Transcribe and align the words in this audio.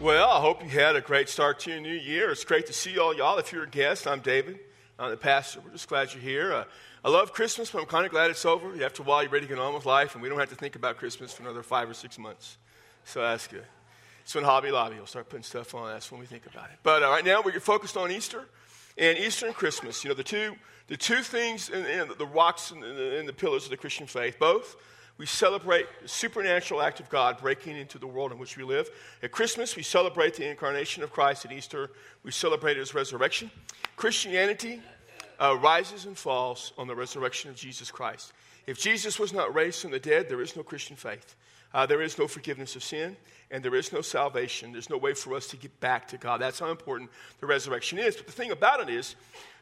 Well, 0.00 0.30
I 0.30 0.40
hope 0.40 0.62
you 0.62 0.68
had 0.68 0.94
a 0.94 1.00
great 1.00 1.28
start 1.28 1.58
to 1.60 1.72
your 1.72 1.80
new 1.80 1.92
year. 1.92 2.30
It's 2.30 2.44
great 2.44 2.66
to 2.66 2.72
see 2.72 3.00
all 3.00 3.12
y'all. 3.12 3.36
If 3.38 3.50
you're 3.50 3.64
a 3.64 3.68
guest, 3.68 4.06
I'm 4.06 4.20
David. 4.20 4.60
I'm 4.96 5.10
the 5.10 5.16
pastor. 5.16 5.58
We're 5.58 5.72
just 5.72 5.88
glad 5.88 6.14
you're 6.14 6.22
here. 6.22 6.52
Uh, 6.52 6.64
I 7.04 7.10
love 7.10 7.32
Christmas, 7.32 7.72
but 7.72 7.80
I'm 7.80 7.86
kind 7.86 8.06
of 8.06 8.12
glad 8.12 8.30
it's 8.30 8.44
over. 8.44 8.80
After 8.84 9.02
a 9.02 9.04
while, 9.04 9.24
you're 9.24 9.32
ready 9.32 9.46
to 9.46 9.48
get 9.52 9.58
on 9.58 9.74
with 9.74 9.86
life, 9.86 10.14
and 10.14 10.22
we 10.22 10.28
don't 10.28 10.38
have 10.38 10.50
to 10.50 10.54
think 10.54 10.76
about 10.76 10.98
Christmas 10.98 11.32
for 11.32 11.42
another 11.42 11.64
five 11.64 11.90
or 11.90 11.94
six 11.94 12.16
months. 12.16 12.58
So 13.06 13.22
that's 13.22 13.48
good. 13.48 13.64
It's 14.22 14.32
when 14.36 14.44
Hobby 14.44 14.70
Lobby 14.70 15.00
will 15.00 15.06
start 15.06 15.28
putting 15.28 15.42
stuff 15.42 15.74
on, 15.74 15.88
that's 15.88 16.12
when 16.12 16.20
we 16.20 16.26
think 16.26 16.46
about 16.46 16.66
it. 16.66 16.78
But 16.84 17.02
uh, 17.02 17.08
right 17.08 17.24
now, 17.24 17.42
we're 17.42 17.58
focused 17.58 17.96
on 17.96 18.12
Easter 18.12 18.44
and 18.96 19.18
Easter 19.18 19.46
and 19.46 19.54
Christmas. 19.56 20.04
You 20.04 20.10
know, 20.10 20.14
the 20.14 20.22
two, 20.22 20.54
the 20.86 20.96
two 20.96 21.22
things, 21.22 21.70
in, 21.70 21.84
in 21.84 22.08
the 22.16 22.26
rocks 22.26 22.70
and 22.70 22.84
the, 22.84 23.24
the 23.26 23.32
pillars 23.32 23.64
of 23.64 23.70
the 23.70 23.76
Christian 23.76 24.06
faith, 24.06 24.38
both 24.38 24.76
we 25.18 25.26
celebrate 25.26 25.86
the 26.00 26.08
supernatural 26.08 26.80
act 26.80 27.00
of 27.00 27.08
God 27.10 27.38
breaking 27.38 27.76
into 27.76 27.98
the 27.98 28.06
world 28.06 28.30
in 28.30 28.38
which 28.38 28.56
we 28.56 28.62
live. 28.62 28.88
At 29.22 29.32
Christmas, 29.32 29.74
we 29.74 29.82
celebrate 29.82 30.34
the 30.34 30.48
incarnation 30.48 31.02
of 31.02 31.12
Christ. 31.12 31.44
At 31.44 31.52
Easter, 31.52 31.90
we 32.22 32.30
celebrate 32.30 32.76
his 32.76 32.94
resurrection. 32.94 33.50
Christianity 33.96 34.80
uh, 35.40 35.56
rises 35.56 36.06
and 36.06 36.16
falls 36.16 36.72
on 36.78 36.86
the 36.86 36.94
resurrection 36.94 37.50
of 37.50 37.56
Jesus 37.56 37.90
Christ. 37.90 38.32
If 38.68 38.78
Jesus 38.78 39.18
was 39.18 39.32
not 39.32 39.54
raised 39.54 39.82
from 39.82 39.90
the 39.90 39.98
dead, 39.98 40.28
there 40.28 40.40
is 40.40 40.54
no 40.54 40.62
Christian 40.62 40.94
faith. 40.94 41.34
Uh, 41.74 41.84
there 41.84 42.00
is 42.00 42.18
no 42.18 42.28
forgiveness 42.28 42.76
of 42.76 42.84
sin, 42.84 43.16
and 43.50 43.62
there 43.62 43.74
is 43.74 43.92
no 43.92 44.00
salvation. 44.00 44.72
There's 44.72 44.88
no 44.88 44.98
way 44.98 45.14
for 45.14 45.34
us 45.34 45.48
to 45.48 45.56
get 45.56 45.78
back 45.80 46.06
to 46.08 46.16
God. 46.16 46.40
That's 46.40 46.60
how 46.60 46.70
important 46.70 47.10
the 47.40 47.46
resurrection 47.46 47.98
is. 47.98 48.16
But 48.16 48.26
the 48.26 48.32
thing 48.32 48.52
about 48.52 48.80
it 48.80 48.88
is, 48.88 49.16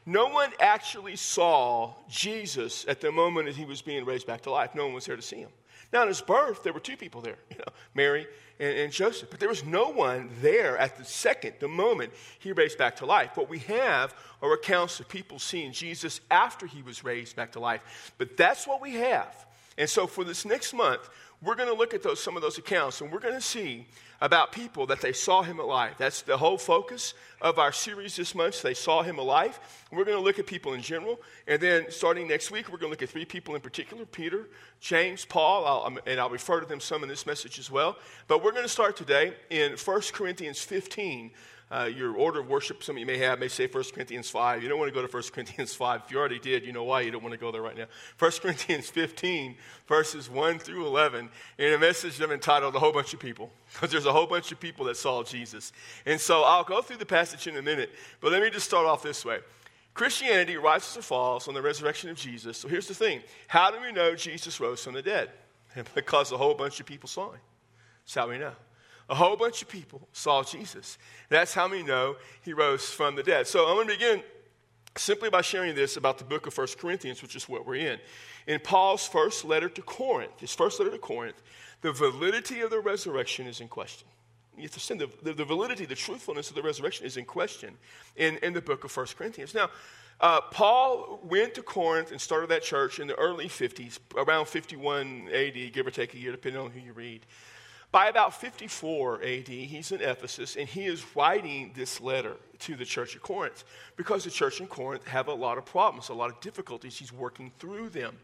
no 0.07 0.29
one 0.29 0.51
actually 0.61 1.17
saw 1.17 1.93
Jesus 2.09 2.87
at 2.89 3.01
the 3.01 3.11
moment 3.11 3.47
that 3.47 3.57
he 3.57 3.65
was 3.65 3.83
being 3.83 4.05
raised 4.05 4.27
back 4.27 4.43
to 4.43 4.51
life. 4.51 4.75
No 4.75 4.85
one 4.85 4.95
was 4.95 5.07
there 5.07 5.17
to 5.17 5.23
see 5.23 5.39
him. 5.39 5.51
Now, 5.93 6.03
at 6.03 6.09
his 6.09 6.21
birth, 6.21 6.63
there 6.63 6.73
were 6.73 6.81
two 6.81 6.97
people 6.97 7.21
there, 7.21 7.39
you 7.51 7.59
know, 7.59 7.73
Mary 7.95 8.27
and, 8.59 8.77
and, 8.77 8.93
Joseph. 8.93 9.31
But 9.31 9.41
there 9.41 9.49
was 9.49 9.65
no 9.65 9.89
one 9.89 10.31
there 10.41 10.77
at 10.79 10.97
the 10.97 11.05
second, 11.05 11.55
the 11.61 11.69
moment 11.69 12.13
he 12.39 12.53
raised 12.53 12.79
back 12.79 12.97
to 12.97 13.07
life. 13.07 13.37
What 13.37 13.49
we 13.49 13.61
have 13.61 14.15
are 14.43 14.53
accounts 14.53 15.01
of 15.01 15.09
people 15.09 15.39
seeing 15.39 15.73
Jesus 15.73 16.21
after 16.31 16.67
he 16.67 16.83
was 16.83 17.05
raised 17.05 17.37
back 17.37 17.53
to 17.53 17.61
life. 17.61 18.13
But 18.19 18.37
that's 18.37 18.67
what 18.67 18.81
we 18.81 18.95
have. 18.95 19.47
And 19.79 19.89
so 19.89 20.07
for 20.07 20.25
this 20.25 20.45
next 20.45 20.73
month, 20.73 21.09
we're 21.43 21.55
going 21.55 21.69
to 21.69 21.75
look 21.75 21.95
at 21.95 22.03
those, 22.03 22.23
some 22.23 22.37
of 22.37 22.43
those 22.43 22.59
accounts 22.59 23.01
and 23.01 23.13
we're 23.13 23.21
going 23.21 23.35
to 23.35 23.41
see 23.41 23.87
about 24.21 24.53
people 24.53 24.87
that 24.87 25.01
they 25.01 25.13
saw 25.13 25.43
him 25.43 25.59
alive. 25.59 25.95
That's 25.99 26.23
the 26.23 26.37
whole 26.37 26.57
focus 26.57 27.15
of 27.41 27.59
our 27.59 27.73
series 27.73 28.17
this 28.17 28.35
month. 28.35 28.63
They 28.63 28.75
saw 28.75 29.03
him 29.03 29.19
alive. 29.19 29.61
We're 29.93 30.05
going 30.05 30.17
to 30.17 30.23
look 30.23 30.39
at 30.39 30.47
people 30.47 30.73
in 30.73 30.81
general. 30.81 31.21
And 31.47 31.61
then 31.61 31.91
starting 31.91 32.27
next 32.27 32.51
week, 32.51 32.69
we're 32.69 32.79
going 32.79 32.89
to 32.89 32.93
look 32.93 33.03
at 33.03 33.11
three 33.11 33.27
people 33.27 33.55
in 33.55 33.61
particular 33.61 34.07
Peter, 34.07 34.49
James, 34.81 35.25
Paul, 35.25 35.67
I'll, 35.67 35.99
and 36.07 36.19
I'll 36.19 36.31
refer 36.31 36.61
to 36.61 36.67
them 36.67 36.81
some 36.81 37.03
in 37.03 37.09
this 37.09 37.27
message 37.27 37.59
as 37.59 37.71
well. 37.71 37.99
But 38.27 38.43
we're 38.43 38.53
going 38.53 38.65
to 38.65 38.69
start 38.69 38.97
today 38.97 39.35
in 39.51 39.73
1 39.73 40.01
Corinthians 40.13 40.61
15, 40.61 41.31
uh, 41.69 41.91
your 41.93 42.15
order 42.15 42.41
of 42.41 42.49
worship, 42.49 42.83
some 42.83 42.95
of 42.95 43.01
you 43.01 43.07
may 43.07 43.19
have, 43.19 43.41
may 43.41 43.49
say 43.49 43.67
1 43.67 43.85
Corinthians 43.93 44.31
5. 44.31 44.63
You 44.63 44.69
don't 44.69 44.79
want 44.79 44.89
to 44.89 44.95
go 44.95 45.05
to 45.05 45.13
1 45.13 45.23
Corinthians 45.33 45.75
5. 45.75 46.03
If 46.05 46.13
you 46.13 46.19
already 46.19 46.39
did, 46.39 46.65
you 46.65 46.73
know 46.73 46.85
why 46.85 47.01
you 47.01 47.11
don't 47.11 47.23
want 47.23 47.33
to 47.33 47.39
go 47.39 47.51
there 47.51 47.63
right 47.63 47.77
now. 47.77 47.87
1 48.19 48.31
Corinthians 48.41 48.89
15, 48.89 49.57
verses 49.89 50.31
1 50.31 50.61
through 50.61 50.87
11, 50.87 51.29
in 51.59 51.73
a 51.73 51.79
message 51.79 52.21
I've 52.23 52.31
entitled 52.31 52.75
A 52.77 52.79
Whole 52.79 52.93
Bunch 52.93 53.15
of 53.15 53.21
People, 53.21 53.51
because 53.73 53.91
there's 53.91 54.07
a 54.07 54.13
whole 54.13 54.27
bunch 54.27 54.53
of 54.53 54.61
people 54.61 54.85
that 54.87 54.97
saw 54.97 55.25
Jesus. 55.25 55.73
And 56.05 56.21
so 56.21 56.43
I'll 56.43 56.65
go 56.65 56.83
through 56.83 56.99
the 56.99 57.07
passage 57.07 57.49
in 57.49 57.57
a 57.57 57.63
minute, 57.63 57.91
but 58.21 58.31
let 58.31 58.43
me 58.43 58.51
just 58.51 58.67
start 58.67 58.87
off 58.87 59.03
this 59.03 59.25
way. 59.25 59.41
Christianity 59.93 60.57
rises 60.57 60.97
or 60.97 61.03
falls 61.03 61.49
on 61.49 61.55
the 61.55 61.63
resurrection 61.63 62.11
of 62.11 62.17
Jesus. 62.19 62.59
So 62.59 62.69
here's 62.69 62.87
the 62.87 62.95
thing 62.95 63.23
how 63.49 63.71
do 63.71 63.81
we 63.81 63.91
know 63.93 64.15
Jesus 64.15 64.61
rose 64.61 64.85
from 64.85 64.95
the 64.95 65.03
dead? 65.03 65.31
Because 65.95 66.33
a 66.33 66.39
whole 66.39 66.55
bunch 66.55 66.81
of 66.81 66.87
people 66.87 67.07
saw 67.07 67.33
him. 67.33 67.41
That's 68.03 68.15
how 68.15 68.31
we 68.31 68.39
know. 68.39 68.53
A 69.09 69.15
whole 69.15 69.37
bunch 69.37 69.63
of 69.63 69.69
people 69.69 70.09
saw 70.13 70.43
Jesus. 70.43 70.99
That's 71.29 71.55
how 71.55 71.69
we 71.69 71.83
know 71.83 72.17
he 72.43 72.53
rose 72.53 72.91
from 72.91 73.15
the 73.15 73.23
dead. 73.23 73.47
So 73.47 73.67
I'm 73.69 73.77
going 73.77 73.89
to 73.89 73.95
begin 73.95 74.23
simply 74.97 75.31
by 75.31 75.43
sharing 75.43 75.75
this 75.75 75.97
about 75.97 76.19
the 76.19 76.25
book 76.25 76.47
of 76.47 76.57
1 76.57 76.69
Corinthians, 76.79 77.23
which 77.23 77.37
is 77.37 77.49
what 77.49 77.67
we're 77.67 77.77
in. 77.77 77.99
In 78.47 78.61
Paul's 78.61 79.07
first 79.07 79.45
letter 79.45 79.69
to 79.69 79.83
Corinth, 79.83 80.41
his 80.41 80.55
first 80.55 80.81
letter 80.81 80.91
to 80.91 80.99
Corinth, 80.99 81.41
the 81.83 81.93
validity 81.93 82.61
of 82.61 82.71
the 82.71 82.81
resurrection 82.81 83.47
is 83.47 83.61
in 83.61 83.69
question. 83.69 84.09
You 84.57 84.63
have 84.63 84.73
to 84.73 84.95
the, 84.95 85.11
the, 85.23 85.33
the, 85.35 85.45
validity, 85.45 85.85
the 85.85 85.95
truthfulness 85.95 86.49
of 86.49 86.57
the 86.57 86.63
resurrection 86.63 87.05
is 87.05 87.19
in 87.19 87.27
question 87.27 87.77
in, 88.17 88.39
in 88.39 88.55
the 88.55 88.63
book 88.63 88.85
of 88.85 88.97
1 88.97 89.07
Corinthians. 89.19 89.55
Now, 89.55 89.69
uh, 90.19 90.41
Paul 90.41 91.21
went 91.23 91.55
to 91.55 91.63
Corinth 91.63 92.11
and 92.11 92.19
started 92.19 92.49
that 92.49 92.63
church 92.63 92.99
in 92.99 93.07
the 93.07 93.15
early 93.17 93.49
50s, 93.49 93.99
around 94.17 94.47
51 94.49 95.29
AD, 95.31 95.73
give 95.73 95.87
or 95.87 95.91
take 95.91 96.15
a 96.15 96.19
year, 96.19 96.33
depending 96.33 96.63
on 96.63 96.71
who 96.71 96.81
you 96.81 96.95
read. 96.95 97.27
By 97.97 98.09
about 98.09 98.39
54 98.39 99.23
AD, 99.23 99.49
he's 99.49 99.91
in 99.91 100.03
Ephesus 100.03 100.57
and 100.57 100.69
he 100.69 100.85
is 100.85 101.03
writing 101.15 101.73
this 101.75 101.99
letter 101.99 102.37
to 102.59 102.77
the 102.77 102.85
church 102.85 103.17
of 103.17 103.23
Corinth 103.23 103.65
because 103.97 104.23
the 104.23 104.31
church 104.31 104.61
in 104.61 104.67
Corinth 104.67 105.07
have 105.07 105.29
a 105.29 105.33
lot 105.33 105.57
of 105.57 105.65
problems, 105.65 106.11
a 106.11 106.13
lot 106.13 106.29
of 106.29 106.39
difficulties. 106.43 106.99
He's 106.99 107.11
working 107.11 107.51
through 107.59 107.89
them. 107.89 108.19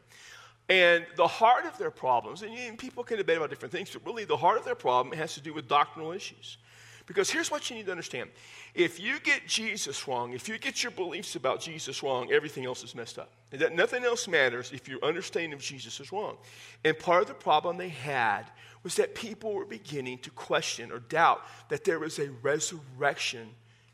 And 0.69 1.07
the 1.17 1.27
heart 1.27 1.65
of 1.65 1.79
their 1.79 1.91
problems, 1.91 2.43
and 2.43 2.77
people 2.77 3.03
can 3.03 3.17
debate 3.17 3.39
about 3.39 3.49
different 3.49 3.73
things, 3.73 3.89
but 3.89 4.05
really 4.05 4.27
the 4.27 4.37
heart 4.37 4.59
of 4.59 4.67
their 4.67 4.75
problem 4.75 5.17
has 5.17 5.33
to 5.37 5.41
do 5.41 5.55
with 5.55 5.69
doctrinal 5.69 6.13
issues. 6.13 6.59
Because 7.07 7.31
here's 7.31 7.51
what 7.51 7.71
you 7.71 7.77
need 7.77 7.87
to 7.87 7.93
understand 7.93 8.29
if 8.75 9.01
you 9.01 9.21
get 9.21 9.47
Jesus 9.47 10.07
wrong, 10.07 10.35
if 10.35 10.51
you 10.51 10.59
get 10.59 10.83
your 10.83 10.93
beliefs 10.93 11.35
about 11.35 11.63
Jesus 11.63 12.03
wrong, 12.03 12.31
everything 12.31 12.67
else 12.67 12.85
is 12.85 12.95
messed 12.95 13.19
up. 13.19 13.31
And 13.53 13.61
that 13.63 13.75
nothing 13.75 14.05
else 14.05 14.29
matters 14.29 14.71
if 14.71 14.87
your 14.87 15.03
understanding 15.03 15.55
of 15.55 15.61
Jesus 15.61 15.99
is 15.99 16.13
wrong. 16.13 16.37
And 16.85 16.99
part 16.99 17.23
of 17.23 17.29
the 17.29 17.35
problem 17.35 17.79
they 17.79 17.89
had 17.89 18.45
was 18.83 18.97
that 18.97 19.15
people 19.15 19.53
were 19.53 19.65
beginning 19.65 20.19
to 20.19 20.31
question 20.31 20.91
or 20.91 20.99
doubt 20.99 21.43
that 21.69 21.85
there 21.85 21.99
was 21.99 22.19
a 22.19 22.31
resurrection 22.43 23.49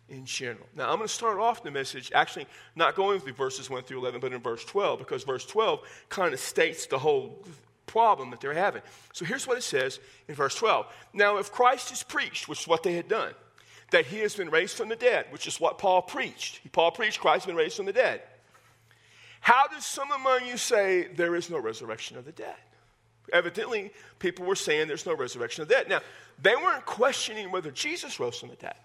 in 0.09 0.25
general. 0.25 0.67
Now, 0.75 0.91
I'm 0.91 0.97
going 0.97 1.09
to 1.09 1.13
start 1.15 1.39
off 1.39 1.63
the 1.63 1.71
message 1.71 2.11
actually 2.15 2.47
not 2.75 2.95
going 2.95 3.21
through 3.21 3.35
verses 3.35 3.69
1 3.69 3.83
through 3.83 3.99
11, 3.99 4.21
but 4.21 4.33
in 4.33 4.41
verse 4.41 4.65
12, 4.65 4.99
because 4.99 5.25
verse 5.25 5.45
12 5.45 5.81
kind 6.09 6.33
of 6.33 6.41
states 6.41 6.87
the 6.87 6.99
whole 6.99 7.45
problem 7.87 8.31
that 8.31 8.41
they're 8.41 8.55
having. 8.55 8.83
So 9.13 9.25
here's 9.25 9.47
what 9.47 9.59
it 9.59 9.63
says 9.63 10.01
in 10.29 10.35
verse 10.35 10.55
12. 10.55 10.87
Now, 11.13 11.39
if 11.39 11.53
Christ 11.53 11.93
is 11.93 12.03
preached, 12.03 12.49
which 12.49 12.61
is 12.61 12.69
what 12.69 12.83
they 12.83 12.95
had 12.95 13.09
done, 13.09 13.35
that 13.91 14.07
he 14.07 14.19
has 14.19 14.35
been 14.35 14.51
raised 14.51 14.77
from 14.77 14.89
the 14.89 14.97
dead, 14.97 15.27
which 15.31 15.47
is 15.47 15.61
what 15.61 15.79
Paul 15.79 16.03
preached. 16.03 16.61
Paul 16.73 16.91
preached 16.91 17.21
Christ 17.21 17.45
has 17.45 17.47
been 17.47 17.57
raised 17.57 17.77
from 17.77 17.87
the 17.87 17.93
dead. 17.93 18.23
How 19.41 19.67
does 19.69 19.85
some 19.85 20.11
among 20.13 20.47
you 20.47 20.57
say 20.57 21.09
there 21.17 21.35
is 21.35 21.49
no 21.49 21.59
resurrection 21.59 22.19
of 22.19 22.25
the 22.25 22.33
dead? 22.33 22.57
Evidently, 23.33 23.93
people 24.19 24.45
were 24.45 24.55
saying 24.55 24.89
there's 24.89 25.07
no 25.07 25.15
resurrection 25.15 25.63
of 25.63 25.69
the 25.69 25.75
dead. 25.75 25.89
Now, 25.89 26.01
they 26.41 26.57
weren't 26.57 26.87
questioning 26.87 27.51
whether 27.51 27.71
Jesus 27.71 28.21
rose 28.21 28.39
from 28.39 28.51
the 28.51 28.57
dead. 28.57 28.77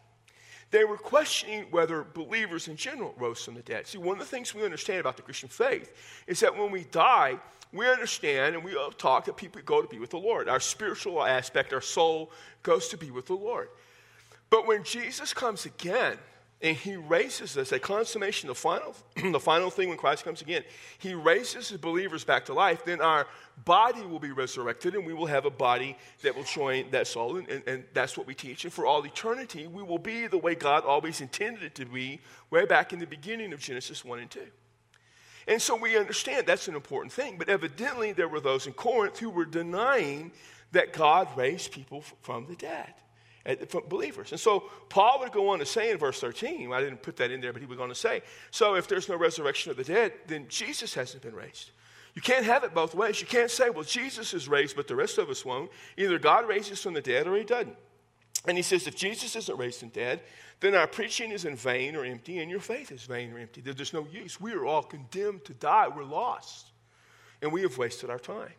They 0.71 0.85
were 0.85 0.97
questioning 0.97 1.65
whether 1.69 2.03
believers 2.03 2.67
in 2.67 2.77
general 2.77 3.13
rose 3.17 3.43
from 3.43 3.53
the 3.53 3.61
dead. 3.61 3.85
See, 3.85 3.99
one 3.99 4.13
of 4.13 4.19
the 4.19 4.25
things 4.25 4.55
we 4.55 4.65
understand 4.65 4.99
about 4.99 5.17
the 5.17 5.21
Christian 5.21 5.49
faith 5.49 5.93
is 6.25 6.39
that 6.39 6.57
when 6.57 6.71
we 6.71 6.85
die, 6.85 7.37
we 7.71 7.87
understand 7.87 8.55
and 8.55 8.63
we 8.63 8.75
talk 8.97 9.25
that 9.25 9.37
people 9.37 9.61
go 9.63 9.83
to 9.83 9.87
be 9.87 9.99
with 9.99 10.09
the 10.09 10.17
Lord. 10.17 10.49
Our 10.49 10.59
spiritual 10.59 11.23
aspect, 11.23 11.73
our 11.73 11.81
soul, 11.81 12.31
goes 12.63 12.87
to 12.87 12.97
be 12.97 13.11
with 13.11 13.27
the 13.27 13.35
Lord. 13.35 13.69
But 14.49 14.67
when 14.67 14.83
Jesus 14.83 15.33
comes 15.33 15.65
again, 15.65 16.17
and 16.63 16.77
he 16.77 16.95
raises 16.95 17.57
us, 17.57 17.73
a 17.73 17.79
consummation, 17.79 18.47
the 18.47 18.55
final, 18.55 18.95
the 19.31 19.39
final 19.39 19.69
thing 19.69 19.89
when 19.89 19.97
Christ 19.97 20.23
comes 20.23 20.41
again, 20.41 20.63
he 20.97 21.13
raises 21.13 21.67
his 21.67 21.77
believers 21.77 22.23
back 22.23 22.45
to 22.45 22.53
life, 22.53 22.85
then 22.85 23.01
our 23.01 23.27
body 23.65 24.01
will 24.03 24.19
be 24.19 24.31
resurrected 24.31 24.95
and 24.95 25.05
we 25.05 25.13
will 25.13 25.25
have 25.25 25.45
a 25.45 25.49
body 25.49 25.97
that 26.21 26.33
will 26.33 26.45
join 26.45 26.89
that 26.91 27.05
soul. 27.05 27.35
And, 27.35 27.49
and, 27.49 27.67
and, 27.67 27.83
that's 27.93 28.17
what 28.17 28.25
we 28.25 28.33
teach. 28.33 28.63
And 28.63 28.71
for 28.71 28.85
all 28.85 29.05
eternity, 29.05 29.67
we 29.67 29.83
will 29.83 29.99
be 29.99 30.25
the 30.27 30.37
way 30.37 30.55
God 30.55 30.85
always 30.85 31.19
intended 31.19 31.63
it 31.63 31.75
to 31.75 31.85
be, 31.85 32.21
way 32.49 32.65
back 32.65 32.93
in 32.93 32.99
the 32.99 33.07
beginning 33.07 33.51
of 33.51 33.59
Genesis 33.59 34.05
1 34.05 34.19
and 34.19 34.31
2. 34.31 34.39
And 35.49 35.61
so 35.61 35.75
we 35.75 35.97
understand 35.97 36.47
that's 36.47 36.69
an 36.69 36.75
important 36.75 37.11
thing. 37.11 37.37
But 37.37 37.49
evidently, 37.49 38.13
there 38.13 38.29
were 38.29 38.39
those 38.39 38.67
in 38.67 38.73
Corinth 38.73 39.19
who 39.19 39.29
were 39.29 39.43
denying 39.43 40.31
that 40.71 40.93
God 40.93 41.27
raised 41.35 41.73
people 41.73 42.01
from 42.21 42.47
the 42.47 42.55
dead 42.55 42.93
believers. 43.89 44.31
And 44.31 44.39
so 44.39 44.69
Paul 44.89 45.19
would 45.19 45.31
go 45.31 45.49
on 45.49 45.59
to 45.59 45.65
say 45.65 45.91
in 45.91 45.97
verse 45.97 46.19
13, 46.19 46.71
I 46.71 46.79
didn't 46.81 47.01
put 47.01 47.17
that 47.17 47.31
in 47.31 47.41
there, 47.41 47.53
but 47.53 47.61
he 47.61 47.67
was 47.67 47.77
going 47.77 47.89
to 47.89 47.95
say, 47.95 48.21
so 48.51 48.75
if 48.75 48.87
there's 48.87 49.09
no 49.09 49.17
resurrection 49.17 49.71
of 49.71 49.77
the 49.77 49.83
dead, 49.83 50.13
then 50.27 50.47
Jesus 50.47 50.93
hasn't 50.93 51.23
been 51.23 51.35
raised. 51.35 51.71
You 52.13 52.21
can't 52.21 52.45
have 52.45 52.63
it 52.63 52.73
both 52.73 52.93
ways. 52.93 53.19
You 53.19 53.27
can't 53.27 53.49
say, 53.49 53.69
well, 53.69 53.83
Jesus 53.83 54.33
is 54.33 54.47
raised, 54.47 54.75
but 54.75 54.87
the 54.87 54.95
rest 54.95 55.17
of 55.17 55.29
us 55.29 55.43
won't. 55.43 55.71
Either 55.97 56.19
God 56.19 56.47
raises 56.47 56.81
from 56.81 56.93
the 56.93 57.01
dead 57.01 57.27
or 57.27 57.35
he 57.35 57.43
doesn't. 57.43 57.75
And 58.47 58.57
he 58.57 58.63
says, 58.63 58.87
if 58.87 58.95
Jesus 58.95 59.35
isn't 59.35 59.57
raised 59.57 59.79
from 59.79 59.89
the 59.89 59.95
dead, 59.95 60.21
then 60.59 60.75
our 60.75 60.87
preaching 60.87 61.31
is 61.31 61.45
in 61.45 61.55
vain 61.55 61.95
or 61.95 62.05
empty, 62.05 62.39
and 62.39 62.49
your 62.49 62.59
faith 62.59 62.91
is 62.91 63.03
vain 63.03 63.33
or 63.33 63.39
empty. 63.39 63.61
There's 63.61 63.93
no 63.93 64.07
use. 64.11 64.39
We 64.39 64.53
are 64.53 64.65
all 64.65 64.83
condemned 64.83 65.45
to 65.45 65.53
die. 65.53 65.87
We're 65.87 66.03
lost. 66.03 66.71
And 67.41 67.51
we 67.51 67.61
have 67.63 67.77
wasted 67.77 68.09
our 68.09 68.19
time. 68.19 68.53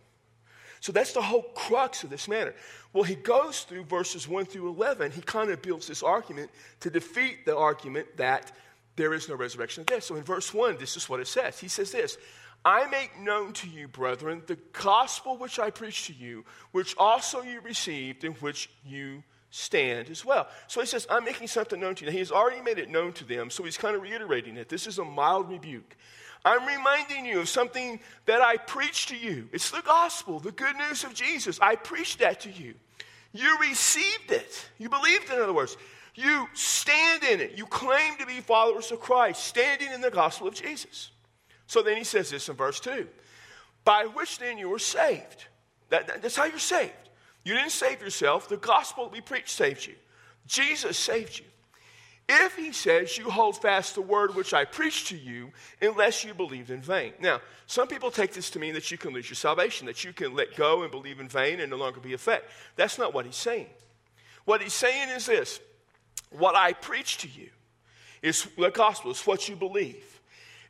So 0.85 0.93
that's 0.93 1.15
the 1.15 1.23
whole 1.23 1.45
crux 1.55 2.05
of 2.05 2.11
this 2.11 2.29
matter. 2.29 2.55
Well, 2.93 3.05
he 3.05 3.15
goes 3.15 3.61
through 3.61 3.85
verses 3.85 4.29
1 4.29 4.45
through 4.45 4.69
11. 4.69 5.13
He 5.13 5.23
kind 5.23 5.49
of 5.49 5.63
builds 5.63 5.87
this 5.87 6.03
argument 6.03 6.51
to 6.81 6.91
defeat 6.91 7.47
the 7.47 7.57
argument 7.57 8.19
that 8.19 8.53
there 8.95 9.15
is 9.15 9.27
no 9.27 9.35
resurrection 9.35 9.81
of 9.81 9.87
death. 9.87 10.05
So 10.05 10.17
in 10.17 10.25
verse 10.25 10.53
1, 10.53 10.77
this 10.77 10.99
is 10.99 11.09
what 11.09 11.21
it 11.21 11.27
says. 11.27 11.59
He 11.59 11.69
says 11.69 11.91
this 11.91 12.19
I 12.67 12.87
make 12.89 13.19
known 13.19 13.55
to 13.55 13.67
you, 13.67 13.89
brethren, 13.89 14.43
the 14.47 14.59
gospel 14.75 15.39
which 15.39 15.59
I 15.59 15.71
preached 15.71 16.05
to 16.09 16.13
you, 16.13 16.45
which 16.73 16.95
also 16.99 17.41
you 17.41 17.63
received, 17.63 18.23
in 18.23 18.33
which 18.35 18.69
you 18.85 19.23
stand 19.49 20.11
as 20.11 20.23
well. 20.23 20.49
So 20.67 20.83
he 20.83 20.87
says, 20.87 21.07
I'm 21.09 21.25
making 21.25 21.49
something 21.49 21.81
known 21.81 21.95
to 21.95 22.05
you. 22.05 22.11
Now, 22.11 22.13
he 22.13 22.19
has 22.19 22.31
already 22.31 22.61
made 22.61 22.79
it 22.79 22.91
known 22.91 23.15
to 23.15 23.25
them, 23.25 23.49
so 23.49 23.63
he's 23.63 23.79
kind 23.79 23.97
of 23.97 24.03
reiterating 24.03 24.59
it. 24.59 24.69
This 24.69 24.87
is 24.87 24.99
a 24.99 25.05
mild 25.05 25.49
rebuke. 25.49 25.97
I'm 26.45 26.67
reminding 26.67 27.25
you 27.25 27.41
of 27.41 27.49
something 27.49 28.01
that 28.27 28.43
I 28.43 28.59
preached 28.59 29.09
to 29.09 29.17
you. 29.17 29.49
It's 29.53 29.71
the 29.71 29.81
gospel, 29.81 30.41
the 30.41 30.53
good 30.53 30.77
news 30.77 31.03
of 31.03 31.15
Jesus. 31.15 31.59
I 31.61 31.77
preached 31.77 32.19
that 32.19 32.41
to 32.41 32.51
you. 32.51 32.75
You 33.33 33.59
received 33.61 34.31
it. 34.31 34.69
You 34.79 34.89
believed, 34.89 35.31
in 35.31 35.41
other 35.41 35.53
words. 35.53 35.77
You 36.15 36.47
stand 36.53 37.25
in 37.25 37.41
it. 37.41 37.53
You 37.57 37.67
claim 37.67 38.17
to 38.19 38.27
be 38.27 38.41
followers 38.41 38.93
of 38.93 39.01
Christ, 39.01 39.43
standing 39.43 39.91
in 39.93 40.01
the 40.01 40.11
gospel 40.11 40.47
of 40.47 40.55
Jesus. 40.55 41.11
So 41.67 41.83
then 41.83 41.97
he 41.97 42.05
says 42.05 42.31
this 42.31 42.49
in 42.49 42.57
verse 42.57 42.79
2 42.79 43.09
By 43.85 44.05
which 44.05 44.39
then 44.39 44.59
you 44.59 44.69
were 44.69 44.79
saved. 44.79 45.47
That, 45.89 46.07
that, 46.07 46.23
that's 46.23 46.37
how 46.37 46.45
you're 46.45 46.59
saved. 46.59 46.93
You 47.45 47.55
didn't 47.55 47.73
save 47.73 48.01
yourself. 48.01 48.49
The 48.49 48.57
gospel 48.57 49.09
we 49.11 49.21
preached 49.21 49.51
saved 49.51 49.87
you. 49.87 49.95
Jesus 50.47 50.97
saved 50.97 51.39
you. 51.39 51.45
If 52.29 52.57
he 52.57 52.73
says 52.73 53.19
you 53.19 53.31
hold 53.31 53.61
fast 53.61 53.95
the 53.95 54.01
word 54.01 54.35
which 54.35 54.55
I 54.55 54.65
preached 54.65 55.09
to 55.09 55.17
you, 55.17 55.51
unless 55.83 56.25
you 56.25 56.33
believed 56.33 56.71
in 56.71 56.81
vain. 56.81 57.13
Now, 57.21 57.41
some 57.67 57.87
people 57.87 58.11
take 58.11 58.33
this 58.33 58.51
to 58.51 58.59
mean 58.59 58.75
that 58.75 58.91
you 58.91 58.97
can 58.97 59.13
lose 59.13 59.29
your 59.29 59.37
salvation, 59.37 59.87
that 59.87 60.05
you 60.05 60.13
can 60.13 60.35
let 60.35 60.57
go 60.57 60.83
and 60.83 60.91
believe 60.91 61.21
in 61.21 61.29
vain 61.29 61.61
and 61.61 61.71
no 61.71 61.77
longer 61.77 62.01
be 62.01 62.15
effect. 62.15 62.51
That's 62.77 62.99
not 62.99 63.13
what 63.13 63.27
he's 63.27 63.37
saying. 63.37 63.67
What 64.47 64.63
he's 64.63 64.75
saying 64.75 65.11
is 65.11 65.27
this 65.27 65.61
what 66.31 66.57
I 66.57 66.73
preach 66.73 67.19
to 67.19 67.29
you 67.29 67.51
is 68.23 68.49
the 68.57 68.71
gospel, 68.71 69.11
is 69.11 69.21
what 69.27 69.49
you 69.49 69.57
believe 69.57 70.15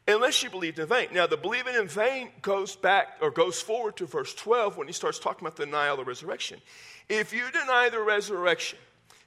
unless 0.06 0.42
you 0.42 0.50
believed 0.50 0.78
in 0.78 0.86
vain. 0.86 1.08
Now, 1.12 1.26
the 1.26 1.36
believing 1.36 1.74
in 1.74 1.88
vain 1.88 2.30
goes 2.42 2.76
back 2.76 3.16
or 3.20 3.30
goes 3.30 3.60
forward 3.60 3.96
to 3.96 4.06
verse 4.06 4.34
12 4.34 4.76
when 4.76 4.86
he 4.86 4.92
starts 4.92 5.18
talking 5.18 5.46
about 5.46 5.56
the 5.56 5.64
denial 5.64 5.94
of 5.94 5.98
the 6.00 6.04
resurrection. 6.04 6.60
If 7.08 7.32
you 7.32 7.44
deny 7.50 7.88
the 7.90 8.00
resurrection, 8.00 8.78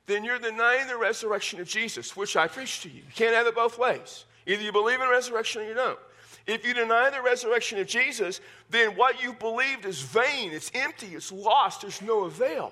then 0.08 0.24
you're 0.24 0.40
denying 0.40 0.88
the 0.88 0.98
resurrection 0.98 1.60
of 1.60 1.68
Jesus, 1.68 2.16
which 2.16 2.36
I 2.36 2.48
preach 2.48 2.82
to 2.82 2.90
you. 2.90 2.96
You 2.96 3.14
can't 3.14 3.36
have 3.36 3.46
it 3.46 3.56
both 3.56 3.78
ways. 3.78 4.26
Either 4.46 4.64
you 4.64 4.72
believe 4.72 5.02
in 5.02 5.10
resurrection 5.10 5.62
or 5.62 5.66
you 5.66 5.74
don't. 5.74 6.00
If 6.48 6.66
you 6.66 6.74
deny 6.74 7.10
the 7.10 7.22
resurrection 7.22 7.78
of 7.80 7.88
Jesus, 7.88 8.40
then 8.70 8.96
what 8.96 9.22
you 9.22 9.34
believed 9.34 9.86
is 9.86 10.02
vain, 10.02 10.54
it's 10.54 10.72
empty, 10.74 11.08
it's 11.08 11.32
lost, 11.32 11.82
there's 11.82 12.02
no 12.02 12.24
avail. 12.24 12.72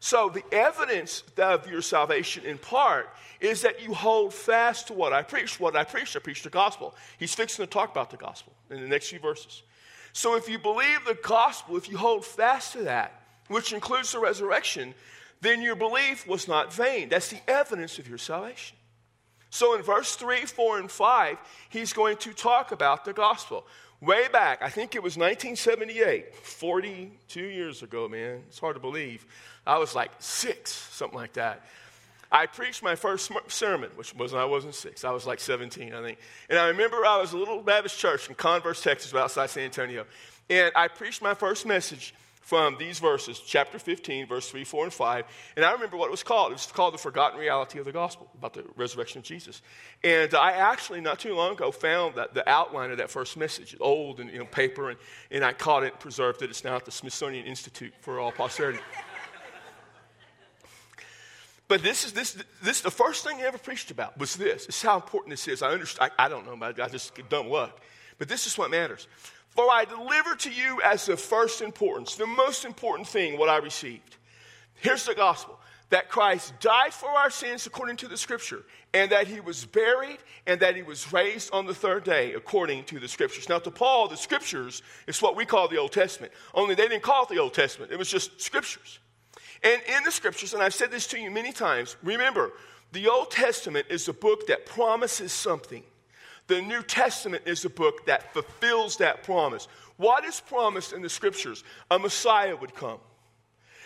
So, 0.00 0.28
the 0.28 0.44
evidence 0.52 1.22
of 1.38 1.70
your 1.70 1.82
salvation, 1.82 2.44
in 2.44 2.58
part, 2.58 3.08
is 3.40 3.62
that 3.62 3.82
you 3.82 3.94
hold 3.94 4.34
fast 4.34 4.88
to 4.88 4.92
what 4.92 5.12
I 5.12 5.22
preached. 5.22 5.58
What 5.58 5.74
I 5.74 5.84
preached, 5.84 6.16
I 6.16 6.18
preached 6.18 6.44
the 6.44 6.50
gospel. 6.50 6.94
He's 7.18 7.34
fixing 7.34 7.64
to 7.64 7.70
talk 7.70 7.92
about 7.92 8.10
the 8.10 8.16
gospel 8.16 8.52
in 8.70 8.80
the 8.80 8.88
next 8.88 9.08
few 9.08 9.18
verses. 9.18 9.62
So, 10.12 10.36
if 10.36 10.48
you 10.48 10.58
believe 10.58 10.98
the 11.06 11.18
gospel, 11.22 11.76
if 11.76 11.88
you 11.88 11.96
hold 11.96 12.26
fast 12.26 12.74
to 12.74 12.82
that, 12.82 13.22
which 13.48 13.72
includes 13.72 14.12
the 14.12 14.18
resurrection, 14.18 14.94
then 15.40 15.62
your 15.62 15.76
belief 15.76 16.26
was 16.26 16.48
not 16.48 16.72
vain. 16.72 17.08
That's 17.08 17.28
the 17.28 17.40
evidence 17.48 17.98
of 17.98 18.08
your 18.08 18.18
salvation. 18.18 18.76
So, 19.50 19.74
in 19.74 19.82
verse 19.82 20.16
3, 20.16 20.44
4, 20.44 20.78
and 20.78 20.90
5, 20.90 21.38
he's 21.70 21.92
going 21.92 22.16
to 22.18 22.32
talk 22.32 22.72
about 22.72 23.04
the 23.04 23.12
gospel. 23.12 23.66
Way 24.00 24.28
back, 24.28 24.60
I 24.60 24.68
think 24.68 24.94
it 24.94 25.02
was 25.02 25.16
1978, 25.16 26.34
42 26.34 27.40
years 27.40 27.82
ago, 27.82 28.08
man. 28.08 28.42
It's 28.48 28.58
hard 28.58 28.76
to 28.76 28.80
believe. 28.80 29.24
I 29.66 29.78
was 29.78 29.94
like 29.94 30.10
six, 30.18 30.72
something 30.72 31.18
like 31.18 31.32
that. 31.34 31.64
I 32.30 32.46
preached 32.46 32.82
my 32.82 32.96
first 32.96 33.30
sermon, 33.48 33.90
which 33.94 34.14
was 34.14 34.34
I 34.34 34.44
wasn't 34.44 34.74
six. 34.74 35.04
I 35.04 35.12
was 35.12 35.26
like 35.26 35.40
17, 35.40 35.94
I 35.94 36.02
think. 36.02 36.18
And 36.50 36.58
I 36.58 36.68
remember 36.68 37.06
I 37.06 37.18
was 37.18 37.32
a 37.32 37.38
little 37.38 37.62
Baptist 37.62 37.98
church 37.98 38.28
in 38.28 38.34
Converse, 38.34 38.82
Texas, 38.82 39.14
outside 39.14 39.48
San 39.48 39.64
Antonio. 39.64 40.04
And 40.50 40.72
I 40.76 40.88
preached 40.88 41.22
my 41.22 41.34
first 41.34 41.64
message 41.64 42.14
from 42.46 42.76
these 42.78 43.00
verses, 43.00 43.40
chapter 43.40 43.76
15, 43.76 44.28
verse 44.28 44.48
3, 44.48 44.62
4, 44.62 44.84
and 44.84 44.92
5. 44.92 45.24
And 45.56 45.64
I 45.64 45.72
remember 45.72 45.96
what 45.96 46.06
it 46.06 46.12
was 46.12 46.22
called. 46.22 46.52
It 46.52 46.54
was 46.54 46.66
called 46.66 46.94
The 46.94 46.98
Forgotten 46.98 47.40
Reality 47.40 47.80
of 47.80 47.84
the 47.84 47.90
Gospel, 47.90 48.30
about 48.38 48.52
the 48.52 48.62
resurrection 48.76 49.18
of 49.18 49.24
Jesus. 49.24 49.62
And 50.04 50.32
I 50.32 50.52
actually, 50.52 51.00
not 51.00 51.18
too 51.18 51.34
long 51.34 51.54
ago, 51.54 51.72
found 51.72 52.14
that 52.14 52.34
the 52.34 52.48
outline 52.48 52.92
of 52.92 52.98
that 52.98 53.10
first 53.10 53.36
message, 53.36 53.76
old 53.80 54.20
and 54.20 54.30
you 54.30 54.38
know, 54.38 54.44
paper, 54.44 54.90
and, 54.90 54.98
and 55.32 55.44
I 55.44 55.54
caught 55.54 55.82
it, 55.82 55.98
preserved 55.98 56.40
it. 56.40 56.50
It's 56.50 56.62
now 56.62 56.76
at 56.76 56.84
the 56.84 56.92
Smithsonian 56.92 57.46
Institute 57.46 57.92
for 58.00 58.20
all 58.20 58.30
posterity. 58.30 58.78
But 61.68 61.82
this 61.82 62.04
is 62.04 62.12
this 62.12 62.40
this 62.62 62.80
the 62.80 62.92
first 62.92 63.24
thing 63.24 63.38
he 63.38 63.42
ever 63.42 63.58
preached 63.58 63.90
about 63.90 64.16
was 64.16 64.36
this. 64.36 64.66
It's 64.66 64.80
how 64.80 64.94
important 64.94 65.30
this 65.30 65.48
is. 65.48 65.62
I 65.62 65.72
understand. 65.72 66.12
I, 66.16 66.26
I 66.26 66.28
don't 66.28 66.46
know 66.46 66.64
it. 66.64 66.78
I 66.78 66.88
just 66.88 67.12
dumb 67.28 67.48
luck. 67.48 67.80
But 68.18 68.28
this 68.28 68.46
is 68.46 68.56
what 68.56 68.70
matters. 68.70 69.08
For 69.56 69.70
I 69.70 69.86
deliver 69.86 70.36
to 70.36 70.50
you 70.50 70.82
as 70.82 71.06
the 71.06 71.16
first 71.16 71.62
importance, 71.62 72.14
the 72.14 72.26
most 72.26 72.66
important 72.66 73.08
thing, 73.08 73.38
what 73.38 73.48
I 73.48 73.56
received. 73.56 74.16
Here's 74.74 75.06
the 75.06 75.14
gospel 75.14 75.58
that 75.88 76.10
Christ 76.10 76.52
died 76.60 76.92
for 76.92 77.08
our 77.08 77.30
sins 77.30 77.66
according 77.66 77.96
to 77.98 78.08
the 78.08 78.18
scripture, 78.18 78.64
and 78.92 79.10
that 79.12 79.28
he 79.28 79.40
was 79.40 79.64
buried, 79.64 80.18
and 80.46 80.60
that 80.60 80.76
he 80.76 80.82
was 80.82 81.10
raised 81.12 81.52
on 81.54 81.64
the 81.64 81.74
third 81.74 82.04
day 82.04 82.34
according 82.34 82.84
to 82.84 82.98
the 82.98 83.08
scriptures. 83.08 83.48
Now, 83.48 83.58
to 83.60 83.70
Paul, 83.70 84.08
the 84.08 84.16
scriptures 84.16 84.82
is 85.06 85.22
what 85.22 85.36
we 85.36 85.46
call 85.46 85.68
the 85.68 85.78
Old 85.78 85.92
Testament, 85.92 86.32
only 86.54 86.74
they 86.74 86.88
didn't 86.88 87.02
call 87.02 87.22
it 87.22 87.30
the 87.30 87.38
Old 87.38 87.54
Testament, 87.54 87.92
it 87.92 87.98
was 87.98 88.10
just 88.10 88.40
scriptures. 88.40 88.98
And 89.62 89.80
in 89.96 90.04
the 90.04 90.10
scriptures, 90.10 90.52
and 90.52 90.62
I've 90.62 90.74
said 90.74 90.90
this 90.90 91.06
to 91.08 91.18
you 91.18 91.30
many 91.30 91.52
times, 91.52 91.96
remember, 92.02 92.52
the 92.92 93.08
Old 93.08 93.30
Testament 93.30 93.86
is 93.88 94.06
a 94.08 94.12
book 94.12 94.48
that 94.48 94.66
promises 94.66 95.32
something. 95.32 95.82
The 96.46 96.62
New 96.62 96.82
Testament 96.82 97.42
is 97.46 97.64
a 97.64 97.70
book 97.70 98.06
that 98.06 98.32
fulfills 98.32 98.98
that 98.98 99.22
promise. 99.22 99.68
What 99.96 100.24
is 100.24 100.40
promised 100.40 100.92
in 100.92 101.02
the 101.02 101.08
scriptures? 101.08 101.64
A 101.90 101.98
Messiah 101.98 102.54
would 102.56 102.74
come. 102.74 102.98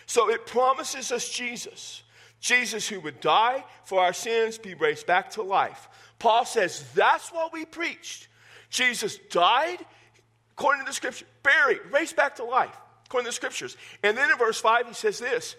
So 0.06 0.28
it 0.28 0.46
promises 0.46 1.12
us 1.12 1.28
Jesus. 1.28 2.02
Jesus 2.40 2.88
who 2.88 3.00
would 3.00 3.20
die 3.20 3.64
for 3.84 4.00
our 4.00 4.12
sins, 4.12 4.58
be 4.58 4.74
raised 4.74 5.06
back 5.06 5.30
to 5.32 5.42
life. 5.42 5.88
Paul 6.18 6.44
says 6.44 6.84
that's 6.94 7.30
what 7.30 7.52
we 7.52 7.64
preached. 7.64 8.28
Jesus 8.70 9.18
died, 9.30 9.78
according 10.52 10.84
to 10.84 10.86
the 10.88 10.94
scripture, 10.94 11.26
buried, 11.42 11.80
raised 11.90 12.16
back 12.16 12.36
to 12.36 12.44
life 12.44 12.76
according 13.10 13.24
to 13.24 13.30
the 13.30 13.34
scriptures. 13.34 13.76
And 14.04 14.16
then 14.16 14.30
in 14.30 14.38
verse 14.38 14.60
5, 14.60 14.86
he 14.86 14.94
says 14.94 15.18
this 15.18 15.56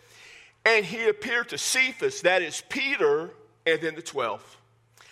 And 0.66 0.86
he 0.86 1.10
appeared 1.10 1.50
to 1.50 1.58
Cephas, 1.58 2.22
that 2.22 2.42
is 2.42 2.64
Peter, 2.70 3.32
and 3.66 3.82
then 3.82 3.96
the 3.96 4.02
12. 4.02 4.58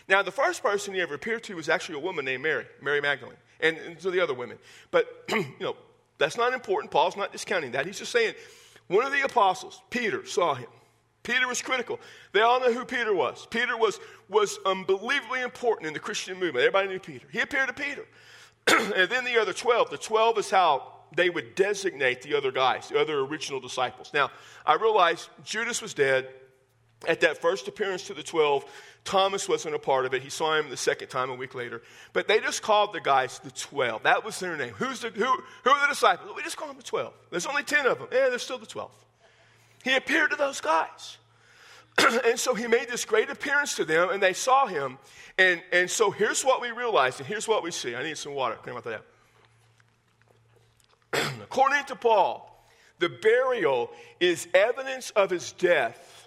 Now, 0.10 0.24
the 0.24 0.32
first 0.32 0.64
person 0.64 0.94
he 0.96 1.02
ever 1.02 1.14
appeared 1.14 1.44
to 1.46 1.56
was 1.56 1.70
actually 1.70 2.00
a 2.00 2.02
woman 2.02 2.26
named 2.26 2.42
Mary, 2.44 2.66
Mary 2.82 3.00
Magdalene, 3.00 3.38
and, 3.60 3.78
and 3.78 3.98
the 4.00 4.20
other 4.20 4.34
women. 4.34 4.58
But, 4.90 5.26
you 5.30 5.56
know, 5.60 5.76
that's 6.18 6.36
not 6.36 6.54
important. 6.54 6.92
Paul's 6.92 7.16
not 7.16 7.32
discounting 7.32 7.72
that. 7.72 7.86
He's 7.86 8.00
just 8.00 8.12
saying 8.12 8.34
one 8.88 9.06
of 9.06 9.12
the 9.12 9.22
apostles, 9.22 9.82
Peter, 9.92 10.26
saw 10.26 10.56
him. 10.56 10.68
Peter 11.22 11.48
was 11.48 11.62
critical. 11.62 12.00
They 12.32 12.42
all 12.42 12.60
know 12.60 12.74
who 12.74 12.86
Peter 12.86 13.14
was. 13.14 13.46
Peter 13.52 13.78
was, 13.78 14.00
was 14.30 14.58
unbelievably 14.66 15.42
important 15.42 15.88
in 15.88 15.94
the 15.94 16.00
Christian 16.00 16.40
movement. 16.40 16.66
Everybody 16.66 16.88
knew 16.88 17.00
Peter. 17.00 17.28
He 17.32 17.40
appeared 17.40 17.68
to 17.68 17.74
Peter. 17.74 18.06
and 18.96 19.10
then 19.10 19.26
the 19.26 19.40
other 19.40 19.54
12. 19.54 19.92
The 19.92 19.98
12 19.98 20.40
is 20.40 20.50
how 20.50 20.94
they 21.16 21.30
would 21.30 21.54
designate 21.54 22.24
the 22.24 22.36
other 22.36 22.52
guys, 22.52 22.90
the 22.90 23.00
other 23.00 23.20
original 23.20 23.60
disciples. 23.60 24.12
Now, 24.14 24.32
I 24.66 24.76
realize 24.76 25.30
Judas 25.44 25.82
was 25.82 25.94
dead. 25.94 26.30
At 27.08 27.22
that 27.22 27.38
first 27.38 27.70
appearance 27.70 28.04
to 28.08 28.14
the 28.14 28.24
12, 28.24 28.66
Thomas 29.06 29.50
wasn't 29.50 29.76
a 29.76 29.80
part 29.80 30.06
of 30.06 30.14
it. 30.14 30.22
He 30.22 30.30
saw 30.30 30.56
him 30.58 30.70
the 30.70 30.78
second 30.78 31.08
time 31.08 31.30
a 31.30 31.36
week 31.36 31.56
later. 31.56 31.82
But 32.14 32.28
they 32.28 32.40
just 32.40 32.62
called 32.62 32.94
the 32.94 33.02
guys 33.02 33.40
the 33.40 33.52
12. 33.52 34.04
That 34.04 34.24
was 34.24 34.40
their 34.40 34.56
name. 34.56 34.74
Who's 34.76 35.00
the, 35.00 35.10
who, 35.10 35.26
who 35.26 35.70
are 35.70 35.82
the 35.82 35.88
disciples? 35.88 36.32
We 36.36 36.44
just 36.44 36.58
call 36.58 36.68
them 36.68 36.78
the 36.78 36.84
12. 36.84 37.14
There's 37.32 37.46
only 37.46 37.64
10 37.64 37.88
of 37.88 38.00
them. 38.00 38.08
Yeah, 38.12 38.30
there's 38.30 38.44
still 38.44 38.58
the 38.58 38.66
12. 38.66 38.92
He 39.84 39.96
appeared 39.96 40.32
to 40.32 40.36
those 40.36 40.62
guys. 40.62 41.18
and 42.26 42.40
so 42.40 42.54
he 42.54 42.68
made 42.68 42.90
this 42.90 43.06
great 43.06 43.30
appearance 43.30 43.76
to 43.76 43.86
them, 43.86 44.10
and 44.10 44.22
they 44.22 44.34
saw 44.34 44.68
him. 44.68 44.98
And, 45.38 45.62
and 45.72 45.90
so 45.90 46.12
here's 46.12 46.44
what 46.44 46.62
we 46.62 46.72
realized, 46.72 47.20
and 47.20 47.28
here's 47.28 47.48
what 47.48 47.64
we 47.64 47.72
see. 47.72 47.96
I 47.96 48.04
need 48.04 48.18
some 48.18 48.34
water. 48.34 48.58
Come 48.64 48.76
about 48.76 49.02
that. 51.14 51.32
According 51.44 51.86
to 51.86 51.96
Paul, 51.96 52.46
the 53.00 53.10
burial 53.10 53.92
is 54.20 54.48
evidence 54.54 55.10
of 55.12 55.30
his 55.30 55.54
death. 55.54 56.19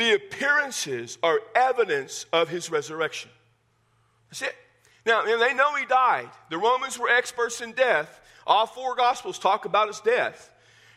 The 0.00 0.14
appearances 0.14 1.18
are 1.22 1.40
evidence 1.54 2.24
of 2.32 2.48
his 2.48 2.70
resurrection. 2.70 3.30
That's 4.30 4.40
it. 4.40 4.54
Now, 5.04 5.26
they 5.26 5.52
know 5.52 5.74
he 5.74 5.84
died. 5.84 6.30
The 6.48 6.56
Romans 6.56 6.98
were 6.98 7.10
experts 7.10 7.60
in 7.60 7.72
death. 7.72 8.18
All 8.46 8.66
four 8.66 8.96
Gospels 8.96 9.38
talk 9.38 9.66
about 9.66 9.88
his 9.88 10.00
death. 10.00 10.50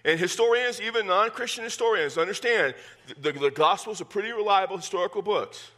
And 0.06 0.18
historians, 0.18 0.80
even 0.80 1.08
non 1.08 1.32
Christian 1.32 1.66
historians, 1.66 2.18
understand 2.18 2.76
the, 3.10 3.34
the, 3.34 3.40
the, 3.40 3.52
Gospels 3.52 4.00
are 4.00 4.06
pretty 4.06 4.32
reliable 4.32 4.78
historical 4.78 5.22
books. 5.22 5.70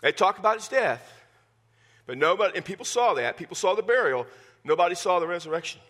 They 0.00 0.12
talk 0.12 0.38
about 0.38 0.58
his 0.58 0.68
death. 0.68 1.02
But 2.06 2.18
nobody, 2.18 2.54
and 2.54 2.64
people 2.64 2.84
saw 2.84 3.14
that. 3.14 3.36
People 3.36 3.56
saw 3.56 3.74
the 3.74 3.82
burial. 3.82 4.28
Nobody 4.62 4.94
saw 4.94 5.18
the 5.18 5.26
resurrection 5.26 5.80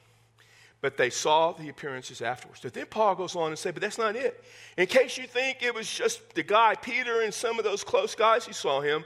but 0.84 0.98
they 0.98 1.08
saw 1.08 1.52
the 1.52 1.70
appearances 1.70 2.20
afterwards. 2.20 2.60
But 2.62 2.74
then 2.74 2.84
Paul 2.84 3.14
goes 3.14 3.34
on 3.34 3.48
and 3.48 3.58
says, 3.58 3.72
but 3.72 3.80
that's 3.80 3.96
not 3.96 4.16
it. 4.16 4.44
In 4.76 4.86
case 4.86 5.16
you 5.16 5.26
think 5.26 5.62
it 5.62 5.74
was 5.74 5.90
just 5.90 6.34
the 6.34 6.42
guy, 6.42 6.74
Peter, 6.74 7.22
and 7.22 7.32
some 7.32 7.58
of 7.58 7.64
those 7.64 7.82
close 7.82 8.14
guys 8.14 8.44
who 8.44 8.52
saw 8.52 8.82
him, 8.82 9.02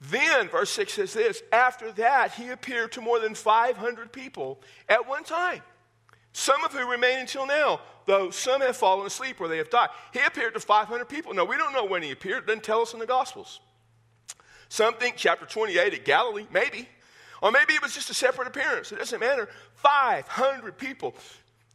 then, 0.00 0.48
verse 0.48 0.70
6 0.70 0.94
says 0.94 1.12
this 1.12 1.42
after 1.52 1.92
that, 1.92 2.32
he 2.32 2.48
appeared 2.48 2.92
to 2.92 3.02
more 3.02 3.18
than 3.18 3.34
500 3.34 4.10
people 4.10 4.62
at 4.88 5.06
one 5.06 5.22
time, 5.22 5.60
some 6.32 6.64
of 6.64 6.72
who 6.72 6.90
remain 6.90 7.18
until 7.18 7.46
now, 7.46 7.82
though 8.06 8.30
some 8.30 8.62
have 8.62 8.78
fallen 8.78 9.06
asleep 9.06 9.42
or 9.42 9.48
they 9.48 9.58
have 9.58 9.68
died. 9.68 9.90
He 10.14 10.20
appeared 10.20 10.54
to 10.54 10.60
500 10.60 11.04
people. 11.04 11.34
No, 11.34 11.44
we 11.44 11.58
don't 11.58 11.74
know 11.74 11.84
when 11.84 12.02
he 12.02 12.12
appeared. 12.12 12.44
It 12.44 12.46
doesn't 12.46 12.64
tell 12.64 12.80
us 12.80 12.94
in 12.94 12.98
the 12.98 13.04
Gospels. 13.04 13.60
Some 14.70 14.94
think 14.94 15.16
chapter 15.18 15.44
28 15.44 15.92
at 15.92 16.04
Galilee, 16.06 16.46
maybe. 16.50 16.88
Or 17.42 17.50
maybe 17.50 17.74
it 17.74 17.82
was 17.82 17.94
just 17.94 18.10
a 18.10 18.14
separate 18.14 18.48
appearance. 18.48 18.92
It 18.92 18.98
doesn't 18.98 19.20
matter. 19.20 19.48
500 19.76 20.76
people. 20.76 21.14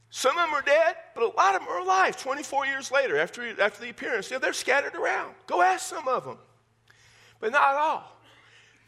Some 0.09 0.37
of 0.37 0.45
them 0.45 0.53
are 0.53 0.61
dead, 0.61 0.95
but 1.13 1.23
a 1.23 1.27
lot 1.35 1.55
of 1.55 1.61
them 1.61 1.69
are 1.69 1.79
alive 1.79 2.15
24 2.17 2.65
years 2.67 2.91
later 2.91 3.17
after, 3.17 3.61
after 3.61 3.81
the 3.81 3.89
appearance. 3.89 4.29
You 4.29 4.35
know, 4.35 4.39
they're 4.39 4.53
scattered 4.53 4.95
around. 4.95 5.33
Go 5.47 5.61
ask 5.61 5.87
some 5.87 6.07
of 6.07 6.23
them. 6.23 6.37
But 7.39 7.51
not 7.51 7.75
all. 7.75 8.15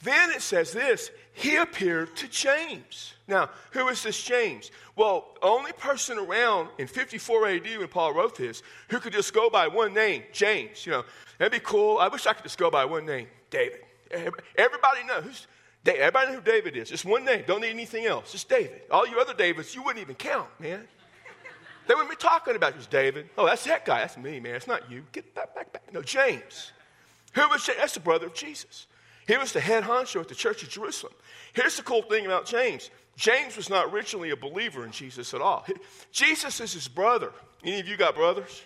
Then 0.03 0.29
it 0.31 0.41
says 0.41 0.71
this 0.71 1.09
He 1.33 1.55
appeared 1.55 2.15
to 2.17 2.27
James. 2.27 3.13
Now, 3.27 3.49
who 3.71 3.87
is 3.89 4.03
this 4.03 4.23
James? 4.23 4.71
Well, 4.95 5.35
only 5.41 5.73
person 5.73 6.17
around 6.17 6.69
in 6.77 6.87
54 6.87 7.47
AD 7.47 7.77
when 7.77 7.87
Paul 7.87 8.13
wrote 8.13 8.37
this 8.37 8.63
who 8.89 8.99
could 8.99 9.13
just 9.13 9.33
go 9.33 9.49
by 9.49 9.67
one 9.67 9.93
name, 9.93 10.23
James. 10.31 10.85
You 10.85 10.93
know, 10.93 11.03
that'd 11.37 11.51
be 11.51 11.59
cool. 11.59 11.97
I 11.97 12.07
wish 12.07 12.25
I 12.25 12.33
could 12.33 12.43
just 12.43 12.57
go 12.57 12.71
by 12.71 12.85
one 12.85 13.05
name, 13.05 13.27
David. 13.49 13.81
Everybody 14.11 15.03
knows. 15.05 15.47
Everybody 15.95 16.27
knows 16.27 16.35
who 16.35 16.51
David 16.51 16.77
is. 16.77 16.89
Just 16.89 17.05
one 17.05 17.23
name. 17.23 17.43
Don't 17.47 17.61
need 17.61 17.69
anything 17.69 18.05
else. 18.05 18.31
Just 18.31 18.49
David. 18.49 18.81
All 18.91 19.07
you 19.07 19.19
other 19.19 19.33
Davids, 19.33 19.73
you 19.73 19.83
wouldn't 19.83 20.01
even 20.01 20.15
count, 20.15 20.47
man. 20.59 20.87
They 21.87 21.93
wouldn't 21.93 22.09
be 22.09 22.17
talking 22.17 22.55
about 22.55 22.75
you. 22.75 22.81
David. 22.89 23.29
Oh, 23.37 23.45
that's 23.45 23.63
that 23.63 23.85
guy. 23.85 23.99
That's 23.99 24.17
me, 24.17 24.39
man. 24.39 24.55
It's 24.55 24.67
not 24.67 24.91
you. 24.91 25.03
Get 25.13 25.33
that 25.35 25.55
back, 25.55 25.71
back. 25.71 25.93
No, 25.93 26.01
James. 26.01 26.73
Who 27.33 27.47
was 27.47 27.65
James? 27.65 27.79
That's 27.79 27.93
the 27.93 28.01
brother 28.01 28.27
of 28.27 28.33
Jesus. 28.33 28.87
He 29.27 29.37
was 29.37 29.53
the 29.53 29.59
head 29.59 29.83
honcho 29.83 30.21
at 30.21 30.27
the 30.27 30.35
church 30.35 30.63
of 30.63 30.69
Jerusalem. 30.69 31.13
Here's 31.53 31.77
the 31.77 31.83
cool 31.83 32.01
thing 32.01 32.25
about 32.25 32.45
James 32.45 32.89
James 33.15 33.57
was 33.57 33.69
not 33.69 33.93
originally 33.93 34.29
a 34.29 34.35
believer 34.35 34.85
in 34.85 34.91
Jesus 34.91 35.33
at 35.33 35.41
all. 35.41 35.65
Jesus 36.11 36.59
is 36.61 36.73
his 36.73 36.87
brother. 36.87 37.31
Any 37.63 37.79
of 37.79 37.87
you 37.87 37.97
got 37.97 38.15
brothers? 38.15 38.63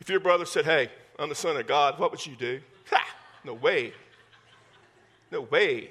If 0.00 0.08
your 0.08 0.18
brother 0.18 0.44
said, 0.44 0.64
Hey, 0.64 0.90
I'm 1.18 1.28
the 1.28 1.34
son 1.34 1.56
of 1.56 1.66
God, 1.66 1.98
what 1.98 2.10
would 2.10 2.26
you 2.26 2.34
do? 2.34 2.60
Ha! 2.90 3.06
No 3.44 3.54
way. 3.54 3.92
No 5.30 5.42
way. 5.42 5.90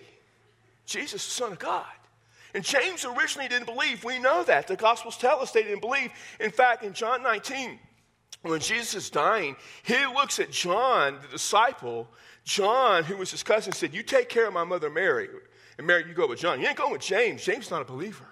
Jesus 0.91 1.25
the 1.25 1.31
son 1.31 1.51
of 1.51 1.60
God. 1.60 1.86
And 2.53 2.63
James 2.63 3.05
originally 3.05 3.48
didn't 3.48 3.65
believe. 3.65 4.03
We 4.03 4.19
know 4.19 4.43
that. 4.43 4.67
The 4.67 4.75
Gospels 4.75 5.17
tell 5.17 5.39
us 5.39 5.51
they 5.51 5.63
didn't 5.63 5.81
believe. 5.81 6.12
In 6.39 6.51
fact, 6.51 6.83
in 6.83 6.93
John 6.93 7.24
19, 7.24 7.79
when 8.41 8.60
Jesus 8.60 8.95
is 8.95 9.10
dying, 9.10 9.55
he 9.83 10.05
looks 10.07 10.39
at 10.39 10.51
John, 10.51 11.19
the 11.21 11.27
disciple. 11.27 12.07
John, 12.43 13.03
who 13.03 13.17
was 13.17 13.31
his 13.31 13.43
cousin, 13.43 13.71
said, 13.71 13.93
You 13.93 14.03
take 14.03 14.27
care 14.27 14.48
of 14.48 14.53
my 14.53 14.63
mother 14.63 14.89
Mary. 14.89 15.29
And 15.77 15.88
Mary, 15.88 16.05
you 16.07 16.13
go 16.13 16.27
with 16.27 16.39
John. 16.39 16.60
You 16.60 16.67
ain't 16.67 16.77
going 16.77 16.91
with 16.91 17.01
James. 17.01 17.43
James 17.43 17.65
is 17.65 17.71
not 17.71 17.81
a 17.81 17.86
believer. 17.86 18.25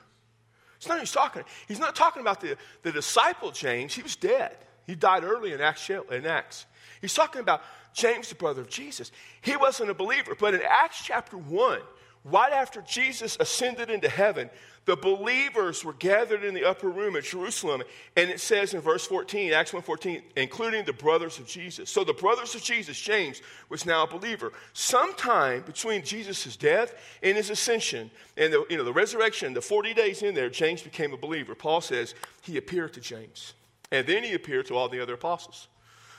It's 0.78 0.88
not 0.88 1.00
he's 1.00 1.12
talking. 1.12 1.44
He's 1.68 1.80
not 1.80 1.96
talking 1.96 2.22
about 2.22 2.42
the, 2.42 2.58
the 2.84 2.92
disciple 2.92 3.52
James. 3.52 3.94
He 3.94 4.02
was 4.02 4.16
dead. 4.16 4.56
He 4.88 4.96
died 4.96 5.24
early 5.24 5.54
in 5.54 5.62
Acts, 5.62 5.90
in 5.90 6.26
Acts. 6.26 6.66
He's 7.02 7.14
talking 7.14 7.42
about 7.42 7.62
James, 7.94 8.30
the 8.30 8.36
brother 8.36 8.62
of 8.62 8.70
Jesus. 8.70 9.12
He 9.42 9.56
wasn't 9.56 9.90
a 9.90 9.94
believer. 9.94 10.36
But 10.40 10.54
in 10.56 10.62
Acts 10.68 11.04
chapter 11.04 11.38
1, 11.38 11.80
right 12.26 12.54
after 12.54 12.82
Jesus 12.82 13.38
ascended 13.40 13.90
into 13.90 14.10
heaven, 14.10 14.50
the 14.86 14.96
believers 14.96 15.86
were 15.86 15.94
gathered 15.94 16.44
in 16.44 16.54
the 16.56 16.64
upper 16.66 16.90
room 16.90 17.16
at 17.16 17.24
Jerusalem, 17.24 17.84
and 18.16 18.30
it 18.30 18.40
says 18.40 18.74
in 18.74 18.82
verse 18.82 19.06
14, 19.06 19.54
Acts 19.54 19.72
1:14, 19.72 20.24
including 20.36 20.84
the 20.84 20.94
brothers 20.94 21.38
of 21.38 21.46
Jesus. 21.46 21.92
So 21.92 22.04
the 22.04 22.14
brothers 22.14 22.56
of 22.56 22.64
Jesus, 22.64 23.00
James, 23.00 23.42
was 23.70 23.86
now 23.86 24.04
a 24.04 24.08
believer. 24.08 24.52
Sometime 24.74 25.62
between 25.62 26.04
Jesus' 26.04 26.56
death 26.56 26.96
and 27.22 27.38
his 27.38 27.52
ascension 27.52 28.10
and 28.36 28.52
the, 28.52 28.66
you 28.70 28.78
know, 28.78 28.84
the 28.84 28.94
resurrection, 28.94 29.54
the 29.54 29.62
40 29.62 29.94
days 29.94 30.24
in 30.24 30.34
there, 30.34 30.50
James 30.50 30.82
became 30.82 31.14
a 31.14 31.18
believer. 31.18 31.54
Paul 31.54 31.82
says 31.82 32.16
he 32.42 32.58
appeared 32.58 32.94
to 32.94 33.00
James, 33.00 33.54
and 33.92 34.08
then 34.08 34.24
he 34.24 34.34
appeared 34.34 34.66
to 34.68 34.76
all 34.76 34.90
the 34.90 35.02
other 35.02 35.14
apostles. 35.14 35.68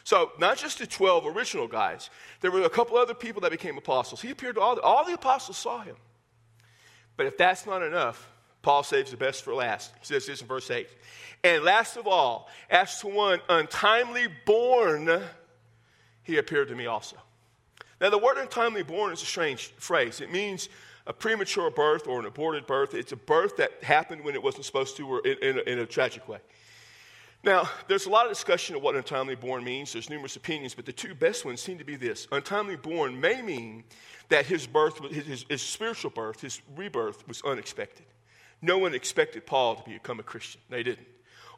So, 0.04 0.33
not 0.38 0.57
just 0.57 0.78
the 0.78 0.87
12 0.87 1.26
original 1.26 1.69
guys, 1.69 2.11
there 2.40 2.50
were 2.50 2.62
a 2.62 2.71
couple 2.71 2.97
other 2.97 3.14
people 3.14 3.42
that 3.42 3.50
became 3.50 3.76
apostles. 3.76 4.21
He 4.21 4.30
appeared 4.30 4.54
to 4.57 4.61
all 4.61 4.75
the, 4.75 4.83
all 4.83 5.04
the 5.04 5.14
apostles 5.14 5.57
saw 5.57 5.83
him. 5.83 5.97
But 7.16 7.26
if 7.26 7.37
that's 7.37 7.66
not 7.66 7.83
enough, 7.83 8.30
Paul 8.62 8.83
saves 8.83 9.11
the 9.11 9.16
best 9.16 9.42
for 9.42 9.54
last. 9.54 9.92
He 10.00 10.07
says 10.07 10.26
this 10.26 10.40
in 10.40 10.47
verse 10.47 10.71
8. 10.71 10.88
And 11.45 11.64
last 11.64 11.97
of 11.97 12.07
all, 12.07 12.49
as 12.69 13.00
to 13.00 13.09
one 13.09 13.40
untimely 13.49 14.26
born, 14.45 15.23
he 16.23 16.38
appeared 16.38 16.69
to 16.69 16.75
me 16.75 16.87
also. 16.87 17.16
Now, 18.00 18.11
the 18.11 18.19
word 18.19 18.38
untimely 18.38 18.83
born 18.83 19.12
is 19.12 19.23
a 19.23 19.26
strange 19.26 19.69
phrase. 19.78 20.21
It 20.21 20.33
means 20.33 20.69
a 21.07 21.12
premature 21.12 21.71
birth 21.71 22.07
or 22.07 22.21
an 22.21 22.26
aborted 22.26 22.66
birth. 22.66 22.95
It's 22.95 23.12
a 23.12 23.16
birth 23.16 23.57
that 23.57 23.83
happened 23.83 24.25
when 24.25 24.35
it 24.35 24.42
wasn't 24.42 24.64
supposed 24.64 24.97
to 24.97 25.07
or 25.07 25.21
in, 25.26 25.37
in, 25.42 25.59
a, 25.59 25.61
in 25.62 25.78
a 25.80 25.87
tragic 25.87 26.28
way. 26.28 26.38
Now, 27.42 27.70
there's 27.88 28.06
a 28.06 28.11
lot 28.11 28.26
of 28.26 28.32
discussion 28.32 28.76
of 28.76 28.82
what 28.82 28.97
untimely 28.97 29.35
born 29.35 29.64
means. 29.64 29.92
There's 29.92 30.11
numerous 30.11 30.37
opinions, 30.37 30.75
but 30.75 30.85
the 30.85 30.92
two 30.92 31.14
best 31.14 31.44
ones 31.44 31.61
seem 31.61 31.78
to 31.78 31.85
be 31.85 31.97
this. 31.97 32.28
Untimely 32.32 32.76
born 32.76 33.18
may 33.18 33.40
mean 33.40 33.85
that 34.28 34.44
his 34.44 34.66
birth, 34.66 34.99
his, 35.11 35.26
his, 35.26 35.47
his 35.49 35.62
spiritual 35.62 36.11
birth, 36.11 36.42
his 36.42 36.61
rebirth 36.76 37.26
was 37.26 37.40
unexpected. 37.42 38.04
No 38.61 38.76
one 38.76 38.94
expected 38.94 39.47
Paul 39.47 39.76
to 39.76 39.88
become 39.88 40.20
a 40.20 40.23
Christian. 40.23 40.61
They 40.68 40.82
didn't. 40.82 41.06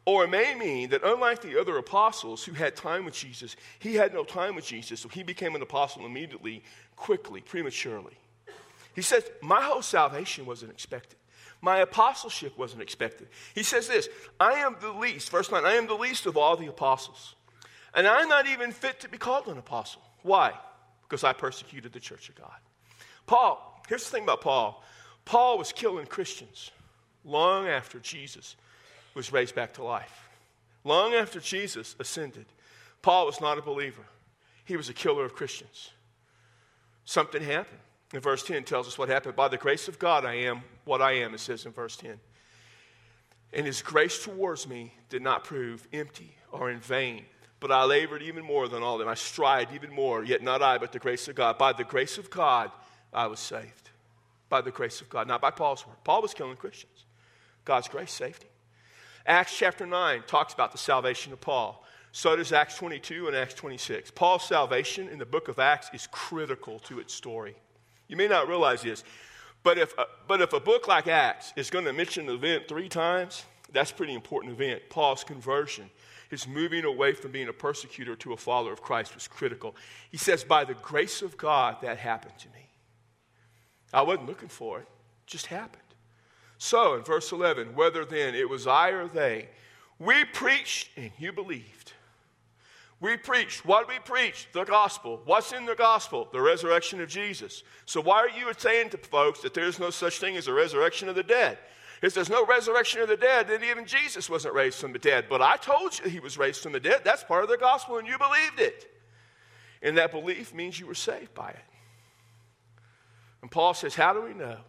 Or 0.05 0.25
it 0.25 0.29
may 0.29 0.55
mean 0.55 0.89
that 0.89 1.01
unlike 1.03 1.41
the 1.41 1.59
other 1.59 1.77
apostles 1.77 2.43
who 2.43 2.53
had 2.53 2.75
time 2.75 3.05
with 3.05 3.13
Jesus, 3.13 3.55
he 3.79 3.95
had 3.95 4.13
no 4.13 4.23
time 4.23 4.55
with 4.55 4.65
Jesus, 4.65 5.01
so 5.01 5.09
he 5.09 5.23
became 5.23 5.55
an 5.55 5.61
apostle 5.61 6.05
immediately, 6.05 6.63
quickly, 6.95 7.41
prematurely. 7.41 8.17
He 8.95 9.01
says, 9.01 9.23
My 9.41 9.61
whole 9.61 9.81
salvation 9.81 10.45
wasn't 10.45 10.71
expected. 10.71 11.17
My 11.63 11.77
apostleship 11.77 12.57
wasn't 12.57 12.81
expected. 12.81 13.29
He 13.55 13.63
says 13.63 13.87
this 13.87 14.09
I 14.37 14.55
am 14.55 14.75
the 14.81 14.91
least, 14.91 15.29
verse 15.29 15.49
9, 15.49 15.63
I 15.63 15.75
am 15.75 15.87
the 15.87 15.93
least 15.93 16.25
of 16.25 16.35
all 16.35 16.57
the 16.57 16.67
apostles. 16.67 17.35
And 17.95 18.05
I'm 18.05 18.27
not 18.27 18.47
even 18.47 18.73
fit 18.73 18.99
to 18.99 19.09
be 19.09 19.17
called 19.17 19.47
an 19.47 19.57
apostle. 19.57 20.01
Why? 20.23 20.51
Because 21.03 21.23
I 21.23 21.31
persecuted 21.31 21.93
the 21.93 22.01
church 22.01 22.27
of 22.27 22.35
God. 22.35 22.51
Paul, 23.27 23.81
here's 23.87 24.03
the 24.03 24.11
thing 24.11 24.23
about 24.23 24.41
Paul 24.41 24.83
Paul 25.23 25.57
was 25.57 25.71
killing 25.71 26.05
Christians 26.05 26.69
long 27.23 27.69
after 27.69 27.97
Jesus 27.97 28.57
was 29.13 29.31
raised 29.31 29.55
back 29.55 29.75
to 29.75 29.83
life. 29.83 30.27
Long 30.83 31.13
after 31.13 31.39
Jesus 31.39 31.95
ascended, 31.97 32.45
Paul 33.01 33.25
was 33.25 33.39
not 33.39 33.57
a 33.57 33.61
believer. 33.61 34.03
He 34.65 34.75
was 34.75 34.89
a 34.89 34.93
killer 34.93 35.23
of 35.23 35.33
Christians. 35.33 35.91
Something 37.05 37.41
happened. 37.41 37.79
And 38.13 38.21
verse 38.21 38.43
10 38.43 38.63
tells 38.63 38.87
us 38.87 38.97
what 38.97 39.09
happened. 39.09 39.35
By 39.35 39.47
the 39.47 39.57
grace 39.57 39.87
of 39.87 39.97
God, 39.97 40.23
I 40.23 40.35
am 40.35 40.61
what 40.85 41.01
I 41.01 41.13
am, 41.13 41.33
it 41.33 41.39
says 41.39 41.65
in 41.65 41.71
verse 41.71 41.97
10. 41.97 42.19
And 43.51 43.65
his 43.65 43.81
grace 43.81 44.23
towards 44.23 44.67
me 44.67 44.93
did 45.09 45.23
not 45.23 45.43
prove 45.43 45.87
empty 45.91 46.35
or 46.51 46.69
in 46.69 46.79
vain, 46.79 47.25
but 47.59 47.71
I 47.71 47.83
labored 47.83 48.21
even 48.21 48.45
more 48.45 48.67
than 48.67 48.83
all 48.83 48.99
them. 48.99 49.07
I 49.07 49.15
strived 49.15 49.73
even 49.73 49.91
more, 49.91 50.23
yet 50.23 50.43
not 50.43 50.61
I, 50.61 50.77
but 50.77 50.91
the 50.91 50.99
grace 50.99 51.27
of 51.27 51.35
God. 51.35 51.57
By 51.57 51.73
the 51.73 51.83
grace 51.83 52.17
of 52.19 52.29
God, 52.29 52.71
I 53.11 53.27
was 53.27 53.39
saved. 53.39 53.89
By 54.47 54.61
the 54.61 54.71
grace 54.71 55.01
of 55.01 55.09
God, 55.09 55.27
not 55.27 55.41
by 55.41 55.49
Paul's 55.49 55.85
work. 55.85 56.03
Paul 56.03 56.21
was 56.21 56.35
killing 56.35 56.55
Christians. 56.55 57.05
God's 57.65 57.87
grace 57.87 58.11
saved 58.11 58.43
him. 58.43 58.49
Acts 59.25 59.57
chapter 59.57 59.87
9 59.87 60.23
talks 60.27 60.53
about 60.53 60.71
the 60.71 60.77
salvation 60.77 61.33
of 61.33 61.41
Paul. 61.41 61.83
So 62.11 62.35
does 62.35 62.51
Acts 62.51 62.77
22 62.77 63.27
and 63.27 63.35
Acts 63.35 63.55
26. 63.55 64.11
Paul's 64.11 64.47
salvation 64.47 65.07
in 65.07 65.17
the 65.17 65.25
book 65.25 65.47
of 65.47 65.57
Acts 65.57 65.89
is 65.93 66.07
critical 66.11 66.77
to 66.79 66.99
its 66.99 67.13
story. 67.13 67.55
You 68.07 68.17
may 68.17 68.27
not 68.27 68.47
realize 68.47 68.81
this, 68.81 69.03
but 69.63 69.77
if, 69.77 69.97
uh, 69.97 70.05
but 70.27 70.41
if 70.41 70.53
a 70.53 70.59
book 70.59 70.87
like 70.87 71.07
Acts 71.07 71.53
is 71.55 71.69
going 71.69 71.85
to 71.85 71.93
mention 71.93 72.29
an 72.29 72.35
event 72.35 72.67
three 72.67 72.89
times, 72.89 73.45
that's 73.71 73.91
a 73.91 73.93
pretty 73.93 74.13
important 74.13 74.53
event. 74.53 74.83
Paul's 74.89 75.23
conversion, 75.23 75.89
his 76.29 76.47
moving 76.47 76.85
away 76.85 77.13
from 77.13 77.31
being 77.31 77.47
a 77.47 77.53
persecutor 77.53 78.15
to 78.17 78.33
a 78.33 78.37
follower 78.37 78.73
of 78.73 78.81
Christ 78.81 79.15
was 79.15 79.27
critical. 79.27 79.75
He 80.11 80.17
says, 80.17 80.43
By 80.43 80.63
the 80.63 80.75
grace 80.75 81.21
of 81.21 81.37
God, 81.37 81.77
that 81.81 81.97
happened 81.97 82.37
to 82.39 82.49
me. 82.49 82.69
I 83.93 84.01
wasn't 84.01 84.27
looking 84.27 84.49
for 84.49 84.79
it, 84.79 84.87
it 84.87 85.27
just 85.27 85.47
happened. 85.47 85.81
So, 86.57 86.95
in 86.95 87.03
verse 87.03 87.31
11, 87.31 87.75
whether 87.75 88.05
then 88.05 88.35
it 88.35 88.49
was 88.49 88.67
I 88.67 88.89
or 88.89 89.07
they, 89.07 89.49
we 89.99 90.25
preached 90.25 90.89
and 90.97 91.11
you 91.17 91.33
believed. 91.33 91.93
We 93.03 93.17
preached. 93.17 93.65
What 93.65 93.89
we 93.89 93.99
preached? 93.99 94.53
The 94.53 94.63
gospel. 94.63 95.21
What's 95.25 95.51
in 95.51 95.65
the 95.65 95.75
gospel? 95.75 96.29
The 96.31 96.39
resurrection 96.39 97.01
of 97.01 97.09
Jesus. 97.09 97.63
So 97.85 97.99
why 97.99 98.19
are 98.19 98.29
you 98.29 98.49
saying 98.57 98.91
to 98.91 98.97
folks 98.97 99.41
that 99.41 99.53
there's 99.53 99.77
no 99.77 99.89
such 99.89 100.19
thing 100.19 100.37
as 100.37 100.47
a 100.47 100.53
resurrection 100.53 101.09
of 101.09 101.15
the 101.15 101.21
dead? 101.21 101.57
If 102.01 102.13
there's 102.13 102.29
no 102.29 102.45
resurrection 102.45 103.01
of 103.01 103.09
the 103.09 103.17
dead, 103.17 103.49
then 103.49 103.61
even 103.61 103.85
Jesus 103.85 104.29
wasn't 104.29 104.53
raised 104.53 104.79
from 104.79 104.93
the 104.93 104.99
dead. 104.99 105.25
But 105.29 105.41
I 105.41 105.57
told 105.57 105.99
you 105.99 106.09
he 106.09 106.21
was 106.21 106.37
raised 106.37 106.63
from 106.63 106.71
the 106.71 106.79
dead. 106.79 107.01
That's 107.03 107.25
part 107.25 107.43
of 107.43 107.49
the 107.49 107.57
gospel, 107.57 107.97
and 107.97 108.07
you 108.07 108.17
believed 108.17 108.61
it. 108.61 108.89
And 109.81 109.97
that 109.97 110.11
belief 110.11 110.53
means 110.53 110.79
you 110.79 110.87
were 110.87 110.95
saved 110.95 111.33
by 111.33 111.49
it. 111.49 111.65
And 113.41 113.51
Paul 113.51 113.73
says, 113.73 113.95
How 113.95 114.13
do 114.13 114.21
we 114.21 114.33
know 114.33 114.59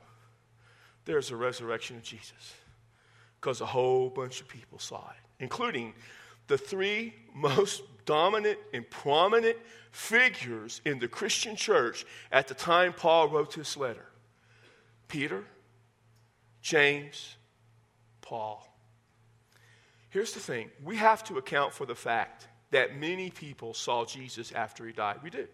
there's 1.04 1.30
a 1.30 1.36
resurrection 1.36 1.98
of 1.98 2.02
Jesus? 2.02 2.54
Because 3.40 3.60
a 3.60 3.66
whole 3.66 4.10
bunch 4.10 4.40
of 4.40 4.48
people 4.48 4.80
saw 4.80 5.08
it, 5.10 5.22
including 5.38 5.94
the 6.46 6.58
three 6.58 7.14
most 7.34 7.82
dominant 8.04 8.58
and 8.72 8.88
prominent 8.90 9.56
figures 9.90 10.80
in 10.84 10.98
the 10.98 11.08
Christian 11.08 11.56
church 11.56 12.04
at 12.32 12.48
the 12.48 12.54
time 12.54 12.92
Paul 12.92 13.28
wrote 13.28 13.54
this 13.54 13.76
letter 13.76 14.06
Peter, 15.08 15.44
James, 16.62 17.36
Paul. 18.20 18.66
Here's 20.10 20.32
the 20.32 20.40
thing 20.40 20.70
we 20.82 20.96
have 20.96 21.24
to 21.24 21.38
account 21.38 21.72
for 21.72 21.86
the 21.86 21.94
fact 21.94 22.48
that 22.70 22.98
many 22.98 23.30
people 23.30 23.74
saw 23.74 24.04
Jesus 24.04 24.52
after 24.52 24.86
he 24.86 24.92
died. 24.92 25.18
We 25.22 25.30
do, 25.30 25.46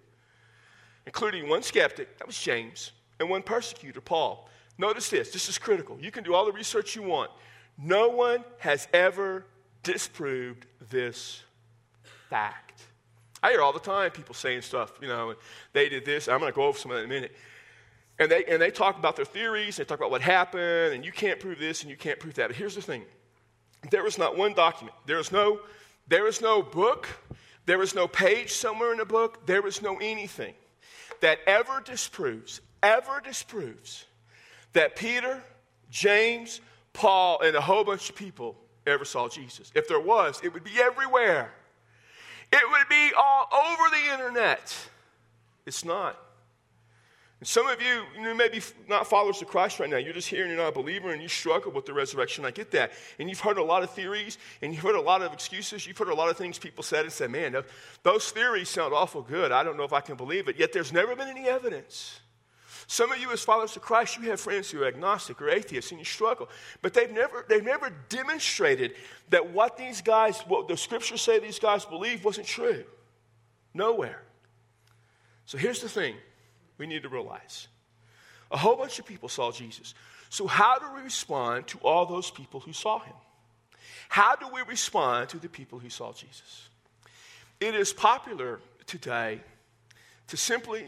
including 1.06 1.48
one 1.48 1.62
skeptic, 1.62 2.18
that 2.18 2.26
was 2.26 2.38
James, 2.38 2.92
and 3.18 3.28
one 3.28 3.42
persecutor, 3.42 4.00
Paul. 4.00 4.48
Notice 4.78 5.10
this 5.10 5.30
this 5.30 5.48
is 5.48 5.58
critical. 5.58 5.98
You 6.00 6.10
can 6.10 6.24
do 6.24 6.34
all 6.34 6.46
the 6.46 6.52
research 6.52 6.96
you 6.96 7.02
want. 7.02 7.30
No 7.76 8.08
one 8.08 8.44
has 8.58 8.88
ever 8.92 9.44
disproved 9.82 10.66
this 10.90 11.42
fact. 12.28 12.82
I 13.42 13.50
hear 13.50 13.62
all 13.62 13.72
the 13.72 13.80
time 13.80 14.10
people 14.10 14.34
saying 14.34 14.62
stuff, 14.62 14.92
you 15.00 15.08
know, 15.08 15.34
they 15.72 15.88
did 15.88 16.04
this. 16.04 16.28
I'm 16.28 16.40
going 16.40 16.52
to 16.52 16.56
go 16.56 16.64
over 16.64 16.78
some 16.78 16.90
of 16.90 16.98
that 16.98 17.04
in 17.04 17.10
a 17.10 17.14
minute. 17.14 17.36
And 18.18 18.30
they, 18.30 18.44
and 18.44 18.60
they 18.60 18.70
talk 18.70 18.98
about 18.98 19.16
their 19.16 19.24
theories, 19.24 19.76
they 19.76 19.84
talk 19.84 19.98
about 19.98 20.10
what 20.10 20.20
happened, 20.20 20.94
and 20.94 21.04
you 21.04 21.10
can't 21.10 21.40
prove 21.40 21.58
this 21.58 21.80
and 21.80 21.90
you 21.90 21.96
can't 21.96 22.18
prove 22.18 22.34
that. 22.34 22.48
But 22.48 22.56
here's 22.56 22.74
the 22.74 22.82
thing 22.82 23.04
there 23.90 24.06
is 24.06 24.18
not 24.18 24.36
one 24.36 24.52
document, 24.52 24.94
there 25.06 25.18
is 25.18 25.32
no, 25.32 25.60
there 26.06 26.26
is 26.26 26.42
no 26.42 26.60
book, 26.60 27.08
there 27.64 27.80
is 27.80 27.94
no 27.94 28.06
page 28.06 28.52
somewhere 28.52 28.92
in 28.92 28.98
the 28.98 29.06
book, 29.06 29.46
there 29.46 29.66
is 29.66 29.80
no 29.80 29.96
anything 29.96 30.52
that 31.20 31.38
ever 31.46 31.80
disproves, 31.80 32.60
ever 32.82 33.22
disproves 33.24 34.04
that 34.74 34.96
Peter, 34.96 35.42
James, 35.90 36.60
Paul, 36.92 37.40
and 37.40 37.56
a 37.56 37.60
whole 37.60 37.84
bunch 37.84 38.10
of 38.10 38.16
people 38.16 38.54
ever 38.90 39.04
saw 39.04 39.28
Jesus. 39.28 39.70
If 39.74 39.88
there 39.88 40.00
was, 40.00 40.40
it 40.42 40.52
would 40.52 40.64
be 40.64 40.80
everywhere. 40.80 41.52
It 42.52 42.68
would 42.70 42.88
be 42.88 43.12
all 43.16 43.48
over 43.52 43.90
the 43.90 44.12
internet. 44.12 44.76
It's 45.66 45.84
not. 45.84 46.18
And 47.40 47.48
some 47.48 47.66
of 47.66 47.80
you, 47.80 48.02
you 48.14 48.22
know, 48.22 48.34
maybe 48.34 48.60
not 48.86 49.06
followers 49.06 49.40
of 49.40 49.48
Christ 49.48 49.80
right 49.80 49.88
now. 49.88 49.96
You're 49.96 50.12
just 50.12 50.28
here 50.28 50.42
and 50.42 50.50
you're 50.52 50.62
not 50.62 50.68
a 50.68 50.72
believer 50.72 51.10
and 51.10 51.22
you 51.22 51.28
struggle 51.28 51.72
with 51.72 51.86
the 51.86 51.94
resurrection. 51.94 52.44
I 52.44 52.50
get 52.50 52.70
that. 52.72 52.92
And 53.18 53.30
you've 53.30 53.40
heard 53.40 53.56
a 53.56 53.62
lot 53.62 53.82
of 53.82 53.90
theories 53.90 54.36
and 54.60 54.74
you've 54.74 54.82
heard 54.82 54.94
a 54.94 55.00
lot 55.00 55.22
of 55.22 55.32
excuses. 55.32 55.86
You've 55.86 55.96
heard 55.96 56.08
a 56.08 56.14
lot 56.14 56.28
of 56.28 56.36
things 56.36 56.58
people 56.58 56.84
said 56.84 57.04
and 57.04 57.12
said, 57.12 57.30
man, 57.30 57.56
those 58.02 58.30
theories 58.30 58.68
sound 58.68 58.92
awful 58.92 59.22
good. 59.22 59.52
I 59.52 59.62
don't 59.62 59.78
know 59.78 59.84
if 59.84 59.94
I 59.94 60.02
can 60.02 60.16
believe 60.16 60.48
it. 60.48 60.58
Yet 60.58 60.74
there's 60.74 60.92
never 60.92 61.16
been 61.16 61.28
any 61.28 61.48
evidence. 61.48 62.20
Some 62.90 63.12
of 63.12 63.20
you, 63.20 63.30
as 63.30 63.44
followers 63.44 63.76
of 63.76 63.82
Christ, 63.82 64.16
you 64.16 64.30
have 64.30 64.40
friends 64.40 64.68
who 64.68 64.82
are 64.82 64.88
agnostic 64.88 65.40
or 65.40 65.48
atheists 65.48 65.92
and 65.92 66.00
you 66.00 66.04
struggle. 66.04 66.48
But 66.82 66.92
they've 66.92 67.12
never, 67.12 67.46
they've 67.48 67.62
never 67.62 67.92
demonstrated 68.08 68.94
that 69.28 69.50
what 69.52 69.76
these 69.76 70.02
guys, 70.02 70.40
what 70.48 70.66
the 70.66 70.76
scriptures 70.76 71.22
say 71.22 71.38
these 71.38 71.60
guys 71.60 71.84
believe 71.84 72.24
wasn't 72.24 72.48
true. 72.48 72.82
Nowhere. 73.74 74.20
So 75.46 75.56
here's 75.56 75.80
the 75.80 75.88
thing 75.88 76.16
we 76.78 76.88
need 76.88 77.04
to 77.04 77.08
realize. 77.08 77.68
A 78.50 78.56
whole 78.56 78.74
bunch 78.74 78.98
of 78.98 79.06
people 79.06 79.28
saw 79.28 79.52
Jesus. 79.52 79.94
So, 80.28 80.48
how 80.48 80.80
do 80.80 80.86
we 80.92 81.02
respond 81.02 81.68
to 81.68 81.78
all 81.84 82.06
those 82.06 82.32
people 82.32 82.58
who 82.58 82.72
saw 82.72 82.98
him? 82.98 83.14
How 84.08 84.34
do 84.34 84.48
we 84.52 84.62
respond 84.62 85.28
to 85.28 85.38
the 85.38 85.48
people 85.48 85.78
who 85.78 85.90
saw 85.90 86.12
Jesus? 86.12 86.68
It 87.60 87.76
is 87.76 87.92
popular 87.92 88.58
today 88.84 89.42
to 90.26 90.36
simply 90.36 90.86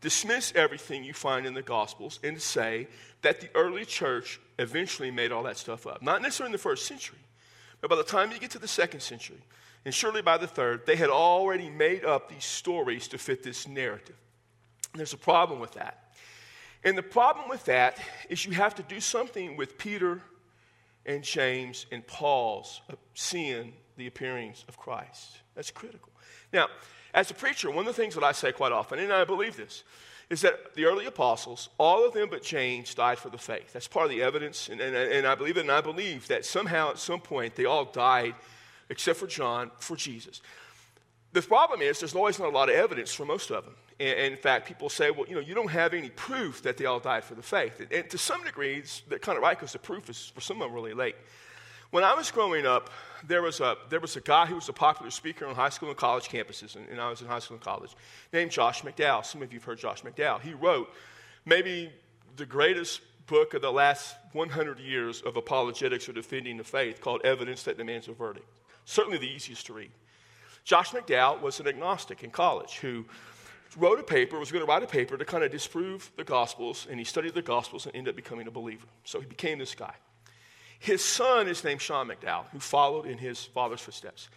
dismiss 0.00 0.52
everything 0.54 1.04
you 1.04 1.12
find 1.12 1.46
in 1.46 1.54
the 1.54 1.62
Gospels 1.62 2.18
and 2.22 2.40
say 2.40 2.88
that 3.22 3.40
the 3.40 3.48
early 3.54 3.84
church 3.84 4.40
eventually 4.58 5.10
made 5.10 5.32
all 5.32 5.42
that 5.42 5.56
stuff 5.56 5.86
up. 5.86 6.02
Not 6.02 6.22
necessarily 6.22 6.48
in 6.48 6.52
the 6.52 6.58
first 6.58 6.86
century, 6.86 7.18
but 7.80 7.90
by 7.90 7.96
the 7.96 8.04
time 8.04 8.32
you 8.32 8.38
get 8.38 8.50
to 8.52 8.58
the 8.58 8.68
second 8.68 9.00
century, 9.00 9.42
and 9.84 9.94
surely 9.94 10.22
by 10.22 10.36
the 10.36 10.46
third, 10.46 10.86
they 10.86 10.96
had 10.96 11.08
already 11.08 11.70
made 11.70 12.04
up 12.04 12.28
these 12.28 12.44
stories 12.44 13.08
to 13.08 13.18
fit 13.18 13.42
this 13.42 13.66
narrative. 13.66 14.16
There's 14.94 15.12
a 15.12 15.18
problem 15.18 15.60
with 15.60 15.72
that. 15.72 16.14
And 16.82 16.96
the 16.96 17.02
problem 17.02 17.48
with 17.48 17.64
that 17.66 17.98
is 18.28 18.44
you 18.44 18.52
have 18.52 18.74
to 18.76 18.82
do 18.82 19.00
something 19.00 19.56
with 19.56 19.78
Peter 19.78 20.22
and 21.06 21.22
James 21.22 21.86
and 21.92 22.06
Paul's 22.06 22.80
uh, 22.90 22.94
seeing 23.14 23.72
the 23.96 24.06
appearings 24.06 24.64
of 24.68 24.78
Christ. 24.78 25.38
That's 25.54 25.70
critical. 25.70 26.10
Now, 26.52 26.68
as 27.14 27.30
a 27.30 27.34
preacher, 27.34 27.70
one 27.70 27.86
of 27.86 27.86
the 27.86 28.00
things 28.00 28.14
that 28.14 28.24
I 28.24 28.32
say 28.32 28.52
quite 28.52 28.72
often, 28.72 28.98
and 28.98 29.12
I 29.12 29.24
believe 29.24 29.56
this, 29.56 29.84
is 30.28 30.42
that 30.42 30.74
the 30.74 30.84
early 30.84 31.06
apostles, 31.06 31.68
all 31.76 32.06
of 32.06 32.14
them 32.14 32.28
but 32.30 32.42
James, 32.42 32.94
died 32.94 33.18
for 33.18 33.30
the 33.30 33.38
faith. 33.38 33.72
That's 33.72 33.88
part 33.88 34.06
of 34.06 34.10
the 34.10 34.22
evidence, 34.22 34.68
and, 34.68 34.80
and, 34.80 34.94
and 34.94 35.26
I 35.26 35.34
believe 35.34 35.56
it, 35.56 35.62
and 35.62 35.72
I 35.72 35.80
believe 35.80 36.28
that 36.28 36.44
somehow 36.44 36.90
at 36.90 36.98
some 36.98 37.20
point 37.20 37.56
they 37.56 37.64
all 37.64 37.84
died, 37.84 38.34
except 38.88 39.18
for 39.18 39.26
John, 39.26 39.70
for 39.78 39.96
Jesus. 39.96 40.40
The 41.32 41.42
problem 41.42 41.80
is 41.80 42.00
there's 42.00 42.14
always 42.14 42.38
not 42.38 42.48
a 42.48 42.56
lot 42.56 42.68
of 42.68 42.74
evidence 42.74 43.12
for 43.12 43.24
most 43.24 43.50
of 43.50 43.64
them. 43.64 43.74
And, 43.98 44.18
and, 44.18 44.32
in 44.34 44.38
fact, 44.38 44.66
people 44.66 44.88
say, 44.88 45.10
well, 45.10 45.26
you 45.28 45.34
know, 45.34 45.40
you 45.40 45.54
don't 45.54 45.70
have 45.70 45.94
any 45.94 46.10
proof 46.10 46.62
that 46.62 46.76
they 46.76 46.86
all 46.86 47.00
died 47.00 47.22
for 47.22 47.34
the 47.34 47.42
faith. 47.42 47.80
And, 47.92 48.08
to 48.10 48.18
some 48.18 48.42
degree, 48.44 48.82
they're 49.08 49.18
kind 49.18 49.36
of 49.36 49.42
right 49.42 49.56
because 49.56 49.72
the 49.72 49.78
proof 49.78 50.08
is 50.08 50.32
for 50.34 50.40
some 50.40 50.60
of 50.60 50.68
them 50.68 50.74
really 50.74 50.94
late. 50.94 51.16
When 51.90 52.04
I 52.04 52.14
was 52.14 52.30
growing 52.30 52.66
up, 52.66 52.88
there 53.26 53.42
was 53.42 53.58
a, 53.60 53.76
there 53.88 53.98
was 53.98 54.16
a 54.16 54.20
guy 54.20 54.46
who 54.46 54.54
was 54.54 54.68
a 54.68 54.72
popular 54.72 55.10
speaker 55.10 55.46
on 55.46 55.56
high 55.56 55.70
school 55.70 55.88
and 55.88 55.98
college 55.98 56.28
campuses, 56.28 56.76
and, 56.76 56.88
and 56.88 57.00
I 57.00 57.10
was 57.10 57.20
in 57.20 57.26
high 57.26 57.40
school 57.40 57.56
and 57.56 57.64
college, 57.64 57.96
named 58.32 58.52
Josh 58.52 58.82
McDowell. 58.82 59.24
Some 59.26 59.42
of 59.42 59.52
you 59.52 59.58
have 59.58 59.64
heard 59.64 59.78
Josh 59.78 60.02
McDowell. 60.02 60.40
He 60.40 60.54
wrote 60.54 60.88
maybe 61.44 61.90
the 62.36 62.46
greatest 62.46 63.00
book 63.26 63.54
of 63.54 63.62
the 63.62 63.72
last 63.72 64.16
100 64.32 64.78
years 64.78 65.20
of 65.22 65.36
apologetics 65.36 66.08
or 66.08 66.12
defending 66.12 66.56
the 66.56 66.64
faith 66.64 67.00
called 67.00 67.22
Evidence 67.24 67.64
That 67.64 67.76
Demands 67.76 68.06
a 68.06 68.12
Verdict. 68.12 68.46
Certainly 68.84 69.18
the 69.18 69.28
easiest 69.28 69.66
to 69.66 69.72
read. 69.72 69.90
Josh 70.64 70.90
McDowell 70.90 71.40
was 71.40 71.58
an 71.58 71.66
agnostic 71.66 72.22
in 72.22 72.30
college 72.30 72.78
who 72.78 73.04
wrote 73.76 73.98
a 73.98 74.02
paper, 74.04 74.38
was 74.38 74.52
going 74.52 74.64
to 74.64 74.70
write 74.70 74.82
a 74.82 74.86
paper 74.86 75.16
to 75.16 75.24
kind 75.24 75.42
of 75.42 75.50
disprove 75.50 76.10
the 76.16 76.24
Gospels, 76.24 76.86
and 76.88 76.98
he 76.98 77.04
studied 77.04 77.34
the 77.34 77.42
Gospels 77.42 77.86
and 77.86 77.96
ended 77.96 78.12
up 78.12 78.16
becoming 78.16 78.46
a 78.46 78.50
believer. 78.50 78.86
So 79.04 79.20
he 79.20 79.26
became 79.26 79.58
this 79.58 79.74
guy. 79.74 79.94
His 80.80 81.04
son 81.04 81.46
is 81.46 81.62
named 81.62 81.82
Sean 81.82 82.08
McDowell, 82.08 82.46
who 82.52 82.58
followed 82.58 83.06
in 83.06 83.18
his 83.18 83.44
father's 83.44 83.82
footsteps. 83.82 84.30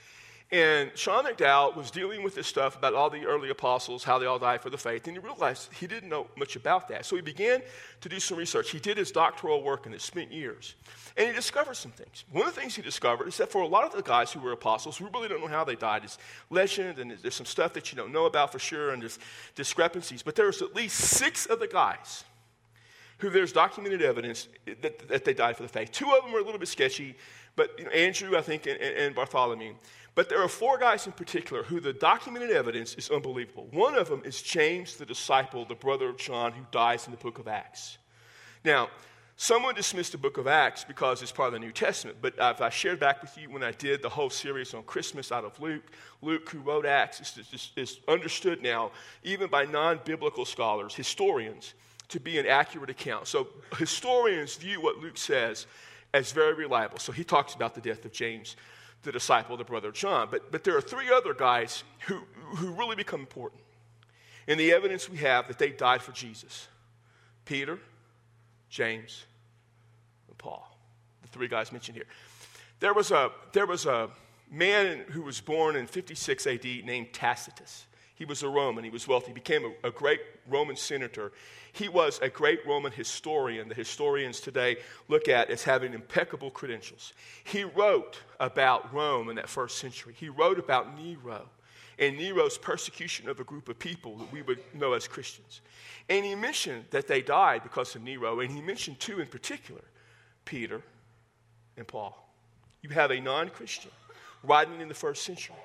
And 0.52 0.92
Sean 0.94 1.26
McDowell 1.26 1.76
was 1.76 1.90
dealing 1.90 2.22
with 2.22 2.36
this 2.36 2.46
stuff 2.46 2.76
about 2.76 2.94
all 2.94 3.10
the 3.10 3.26
early 3.26 3.50
apostles, 3.50 4.04
how 4.04 4.20
they 4.20 4.26
all 4.26 4.38
died 4.38 4.62
for 4.62 4.70
the 4.70 4.78
faith, 4.78 5.08
and 5.08 5.16
he 5.16 5.24
realized 5.24 5.74
he 5.74 5.88
didn't 5.88 6.10
know 6.10 6.28
much 6.38 6.58
about 6.58 6.90
that. 6.90 7.06
So 7.06 7.16
he 7.16 7.24
began 7.24 7.64
to 8.02 8.10
do 8.10 8.20
some 8.20 8.38
research. 8.38 8.70
He 8.70 8.78
did 8.78 8.98
his 8.98 9.10
doctoral 9.10 9.64
work 9.64 9.86
and 9.86 9.96
it 9.96 10.02
spent 10.02 10.32
years. 10.32 10.76
And 11.16 11.28
he 11.28 11.34
discovered 11.34 11.76
some 11.76 11.92
things. 11.92 12.26
One 12.32 12.46
of 12.46 12.54
the 12.54 12.60
things 12.60 12.76
he 12.76 12.82
discovered 12.82 13.30
is 13.30 13.38
that 13.38 13.52
for 13.52 13.62
a 13.62 13.68
lot 13.68 13.86
of 13.86 13.94
the 13.94 14.04
guys 14.04 14.32
who 14.32 14.42
were 14.42 14.52
apostles, 14.52 15.00
we 15.00 15.08
really 15.12 15.30
don't 15.30 15.42
know 15.42 15.48
how 15.48 15.64
they 15.64 15.76
died. 15.76 16.04
It's 16.04 16.18
legend, 16.50 17.00
and 17.00 17.18
there's 17.22 17.36
some 17.36 17.46
stuff 17.46 17.74
that 17.74 17.92
you 17.92 17.96
don't 17.96 18.12
know 18.12 18.26
about 18.26 18.52
for 18.52 18.60
sure, 18.60 18.92
and 18.92 19.02
there's 19.02 19.18
discrepancies. 19.56 20.22
But 20.22 20.36
there's 20.36 20.62
at 20.62 20.76
least 20.76 20.98
six 21.00 21.46
of 21.46 21.62
the 21.62 21.68
guys 21.68 22.26
who 23.20 23.30
there's 23.30 23.52
documented 23.52 24.02
evidence 24.02 24.48
that, 24.82 25.08
that 25.08 25.26
they 25.26 25.34
died 25.34 25.56
for 25.56 25.64
the 25.64 25.70
faith. 25.70 25.92
Two 25.92 26.12
of 26.12 26.24
them 26.24 26.32
were 26.34 26.40
a 26.40 26.44
little 26.44 26.60
bit 26.60 26.68
sketchy, 26.68 27.16
but 27.56 27.78
you 27.78 27.86
know, 27.86 27.92
Andrew, 27.92 28.38
I 28.38 28.42
think, 28.42 28.66
and, 28.66 28.80
and 28.80 29.16
Bartholomew. 29.16 29.76
But 30.16 30.30
there 30.30 30.42
are 30.42 30.48
four 30.48 30.78
guys 30.78 31.08
in 31.08 31.14
particular 31.14 31.64
who 31.64 31.80
the 31.80 31.94
documented 31.94 32.52
evidence 32.52 32.94
is 32.96 33.10
unbelievable. 33.10 33.68
One 33.72 33.96
of 33.96 34.10
them 34.10 34.22
is 34.24 34.42
James, 34.42 34.96
the 34.96 35.06
disciple, 35.06 35.66
the 35.66 35.76
brother 35.76 36.10
of 36.10 36.18
John, 36.18 36.52
who 36.52 36.66
dies 36.72 37.08
in 37.08 37.12
the 37.12 37.18
book 37.18 37.40
of 37.40 37.48
Acts. 37.48 37.98
Now, 38.64 38.90
someone 39.36 39.74
dismissed 39.74 40.12
the 40.12 40.20
book 40.20 40.38
of 40.38 40.46
Acts 40.46 40.84
because 40.84 41.24
it's 41.24 41.32
part 41.32 41.48
of 41.48 41.54
the 41.54 41.60
New 41.60 41.72
Testament, 41.72 42.18
but 42.22 42.40
I've, 42.40 42.62
I 42.62 42.70
shared 42.70 43.00
back 43.00 43.24
with 43.24 43.36
you 43.38 43.50
when 43.50 43.64
I 43.64 43.72
did 43.72 44.04
the 44.04 44.10
whole 44.10 44.30
series 44.30 44.76
on 44.76 44.84
Christmas 44.84 45.32
out 45.32 45.46
of 45.46 45.60
Luke. 45.60 45.84
Luke, 46.22 46.48
who 46.50 46.60
wrote 46.60 46.86
Acts, 46.86 47.20
is, 47.20 47.48
is, 47.52 47.72
is 47.76 48.00
understood 48.08 48.62
now, 48.62 48.92
even 49.24 49.50
by 49.50 49.66
non 49.66 50.00
biblical 50.06 50.46
scholars, 50.46 50.94
historians, 50.94 51.74
to 52.10 52.20
be 52.20 52.38
an 52.38 52.46
accurate 52.46 52.90
account. 52.90 53.28
So, 53.28 53.48
historians 53.78 54.56
view 54.56 54.82
what 54.82 55.00
Luke 55.00 55.18
says 55.18 55.68
as 56.14 56.32
very 56.32 56.54
reliable. 56.54 57.00
So, 57.00 57.12
he 57.12 57.24
talks 57.24 57.56
about 57.56 57.76
the 57.76 57.82
death 57.82 58.06
of 58.06 58.12
James 58.12 58.56
the 59.04 59.12
disciple, 59.12 59.58
the 59.58 59.64
brother 59.64 59.90
of 59.90 59.94
John. 59.94 60.30
But, 60.32 60.52
but 60.52 60.64
there 60.64 60.76
are 60.76 60.82
three 60.82 61.12
other 61.12 61.34
guys 61.34 61.84
who, 62.08 62.22
who 62.56 62.72
really 62.72 62.96
become 62.96 63.20
important. 63.20 63.62
And 64.48 64.60
the 64.60 64.72
evidence 64.74 65.10
we 65.10 65.18
have 65.18 65.48
that 65.48 65.60
they 65.60 65.70
died 65.70 66.02
for 66.02 66.12
Jesus 66.12 66.68
Peter, 67.46 67.78
James, 68.70 69.26
and 70.30 70.38
Paul, 70.38 70.66
the 71.22 71.28
three 71.28 71.48
guys 71.48 71.72
mentioned 71.72 71.98
here. 71.98 72.08
There 72.80 72.94
was 72.94 73.12
a, 73.12 73.32
there 73.52 73.66
was 73.66 73.86
a 73.86 74.10
man 74.50 75.00
who 75.10 75.22
was 75.24 75.42
born 75.42 75.76
in 75.76 75.88
56 75.88 76.48
AD 76.48 76.64
named 76.64 77.12
Tacitus. 77.12 77.86
He 78.16 78.26
was 78.26 78.44
a 78.44 78.48
Roman, 78.48 78.84
he 78.84 78.90
was 78.90 79.08
wealthy, 79.08 79.28
he 79.28 79.34
became 79.34 79.66
a, 79.66 79.88
a 79.88 79.92
great 79.92 80.22
Roman 80.48 80.76
senator. 80.78 81.34
He 81.74 81.90
was 81.90 82.20
a 82.22 82.30
great 82.30 82.66
Roman 82.68 82.92
historian 82.92 83.68
that 83.68 83.78
historians 83.78 84.40
today 84.40 84.78
look 85.08 85.28
at 85.28 85.50
as 85.50 85.64
having 85.64 85.94
impeccable 85.94 86.52
credentials. 86.52 87.14
He 87.44 87.64
wrote 87.64 88.20
about 88.40 88.94
Rome 88.94 89.30
in 89.30 89.36
that 89.38 89.50
first 89.50 89.80
century. 89.80 90.14
He 90.16 90.30
wrote 90.30 90.60
about 90.60 90.96
Nero 90.98 91.50
and 91.98 92.18
Nero's 92.18 92.60
persecution 92.60 93.28
of 93.28 93.40
a 93.40 93.44
group 93.44 93.70
of 93.70 93.80
people 93.80 94.18
that 94.18 94.32
we 94.32 94.44
would 94.44 94.60
know 94.76 94.94
as 94.94 95.08
Christians. 95.08 95.62
And 96.10 96.24
he 96.24 96.36
mentioned 96.36 96.86
that 96.92 97.08
they 97.08 97.22
died 97.22 97.64
because 97.64 97.96
of 97.96 98.04
Nero, 98.04 98.40
and 98.40 98.52
he 98.52 98.62
mentioned 98.62 99.00
two 99.00 99.20
in 99.20 99.28
particular 99.28 99.82
Peter 100.46 100.82
and 101.76 101.88
Paul. 101.88 102.30
You 102.82 102.90
have 102.90 103.12
a 103.12 103.20
non 103.20 103.50
Christian 103.50 103.92
writing 104.44 104.80
in 104.80 104.90
the 104.90 104.94
first 104.94 105.24
century, 105.24 105.56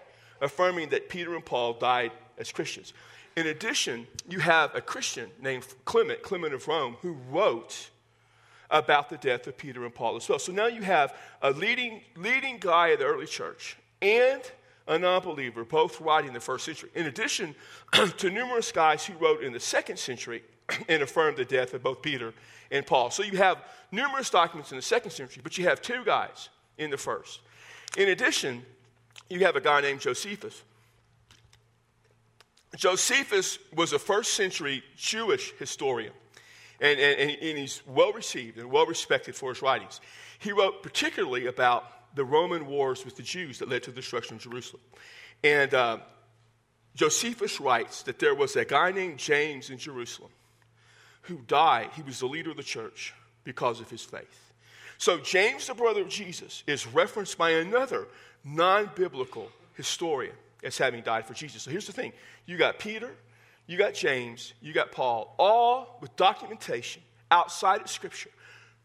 affirming 0.40 0.88
that 0.90 1.08
Peter 1.08 1.34
and 1.34 1.44
Paul 1.44 1.74
died 1.74 2.12
as 2.38 2.50
Christians. 2.52 2.94
In 3.38 3.46
addition, 3.46 4.08
you 4.28 4.40
have 4.40 4.74
a 4.74 4.80
Christian 4.80 5.30
named 5.40 5.64
Clement, 5.84 6.22
Clement 6.22 6.52
of 6.52 6.66
Rome, 6.66 6.96
who 7.02 7.16
wrote 7.30 7.90
about 8.68 9.10
the 9.10 9.16
death 9.16 9.46
of 9.46 9.56
Peter 9.56 9.84
and 9.84 9.94
Paul 9.94 10.16
as 10.16 10.28
well. 10.28 10.40
So 10.40 10.50
now 10.50 10.66
you 10.66 10.82
have 10.82 11.14
a 11.40 11.52
leading, 11.52 12.00
leading 12.16 12.58
guy 12.58 12.88
of 12.88 12.98
the 12.98 13.04
early 13.04 13.26
church 13.26 13.76
and 14.02 14.42
a 14.88 14.98
non 14.98 15.22
believer, 15.22 15.62
both 15.62 16.00
writing 16.00 16.28
in 16.28 16.34
the 16.34 16.40
first 16.40 16.64
century, 16.64 16.90
in 16.96 17.06
addition 17.06 17.54
to 18.16 18.28
numerous 18.28 18.72
guys 18.72 19.06
who 19.06 19.14
wrote 19.24 19.44
in 19.44 19.52
the 19.52 19.60
second 19.60 20.00
century 20.00 20.42
and 20.88 21.00
affirmed 21.00 21.36
the 21.36 21.44
death 21.44 21.74
of 21.74 21.84
both 21.84 22.02
Peter 22.02 22.34
and 22.72 22.84
Paul. 22.84 23.08
So 23.12 23.22
you 23.22 23.36
have 23.36 23.58
numerous 23.92 24.30
documents 24.30 24.72
in 24.72 24.78
the 24.78 24.82
second 24.82 25.12
century, 25.12 25.42
but 25.44 25.56
you 25.56 25.68
have 25.68 25.80
two 25.80 26.02
guys 26.04 26.48
in 26.76 26.90
the 26.90 26.98
first. 26.98 27.38
In 27.96 28.08
addition, 28.08 28.64
you 29.30 29.38
have 29.44 29.54
a 29.54 29.60
guy 29.60 29.80
named 29.80 30.00
Josephus. 30.00 30.64
Josephus 32.76 33.58
was 33.74 33.92
a 33.92 33.98
first 33.98 34.34
century 34.34 34.82
Jewish 34.96 35.52
historian, 35.58 36.12
and, 36.80 37.00
and, 37.00 37.30
and 37.30 37.58
he's 37.58 37.82
well 37.86 38.12
received 38.12 38.58
and 38.58 38.70
well 38.70 38.86
respected 38.86 39.34
for 39.34 39.50
his 39.50 39.62
writings. 39.62 40.00
He 40.38 40.52
wrote 40.52 40.82
particularly 40.82 41.46
about 41.46 41.84
the 42.14 42.24
Roman 42.24 42.66
wars 42.66 43.04
with 43.04 43.16
the 43.16 43.22
Jews 43.22 43.58
that 43.58 43.68
led 43.68 43.82
to 43.84 43.90
the 43.90 43.96
destruction 43.96 44.36
of 44.36 44.42
Jerusalem. 44.42 44.82
And 45.42 45.72
uh, 45.72 45.98
Josephus 46.94 47.60
writes 47.60 48.02
that 48.02 48.18
there 48.18 48.34
was 48.34 48.56
a 48.56 48.64
guy 48.64 48.92
named 48.92 49.18
James 49.18 49.70
in 49.70 49.78
Jerusalem 49.78 50.30
who 51.22 51.38
died. 51.46 51.90
He 51.94 52.02
was 52.02 52.20
the 52.20 52.26
leader 52.26 52.50
of 52.50 52.56
the 52.56 52.62
church 52.62 53.14
because 53.44 53.80
of 53.80 53.88
his 53.90 54.02
faith. 54.02 54.52
So, 54.98 55.18
James, 55.18 55.68
the 55.68 55.74
brother 55.74 56.02
of 56.02 56.08
Jesus, 56.08 56.64
is 56.66 56.86
referenced 56.86 57.38
by 57.38 57.50
another 57.50 58.08
non 58.44 58.90
biblical 58.94 59.50
historian 59.74 60.34
as 60.62 60.78
having 60.78 61.02
died 61.02 61.26
for 61.26 61.34
Jesus. 61.34 61.62
So, 61.62 61.70
here's 61.70 61.86
the 61.86 61.92
thing 61.92 62.12
you 62.46 62.56
got 62.56 62.78
Peter, 62.78 63.10
you 63.66 63.78
got 63.78 63.94
James, 63.94 64.54
you 64.60 64.72
got 64.72 64.92
Paul, 64.92 65.34
all 65.38 65.98
with 66.00 66.14
documentation 66.16 67.02
outside 67.30 67.80
of 67.80 67.90
Scripture, 67.90 68.30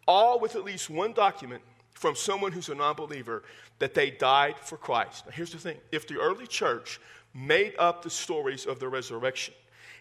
all 0.08 0.40
with 0.40 0.56
at 0.56 0.64
least 0.64 0.90
one 0.90 1.14
document 1.14 1.62
from 1.94 2.16
someone 2.16 2.52
who's 2.52 2.70
a 2.70 2.76
non 2.76 2.96
believer 2.96 3.44
that 3.80 3.94
they 3.94 4.12
died 4.12 4.58
for 4.60 4.78
Christ. 4.78 5.26
Now, 5.26 5.32
here's 5.32 5.52
the 5.52 5.58
thing 5.58 5.78
if 5.92 6.08
the 6.08 6.18
early 6.18 6.48
church 6.48 7.00
made 7.34 7.74
up 7.80 8.04
the 8.04 8.10
stories 8.10 8.66
of 8.66 8.80
the 8.80 8.88
resurrection 8.88 9.54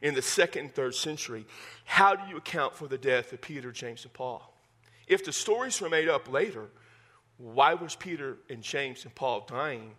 in 0.03 0.15
the 0.15 0.23
second 0.23 0.63
and 0.63 0.75
third 0.75 0.95
century, 0.95 1.47
how 1.85 2.15
do 2.15 2.29
you 2.29 2.37
account 2.37 2.75
for 2.75 2.89
the 2.89 2.99
death 2.99 3.33
of 3.33 3.41
Peter, 3.41 3.71
James, 3.71 4.05
and 4.05 4.13
Paul? 4.13 4.53
If 5.07 5.25
the 5.25 5.33
stories 5.33 5.81
were 5.81 5.89
made 5.89 6.09
up 6.09 6.31
later, 6.31 6.69
why 7.39 7.75
was 7.75 7.95
Peter 7.97 8.39
and 8.51 8.63
James 8.63 9.05
and 9.05 9.15
Paul 9.15 9.47
dying 9.49 9.93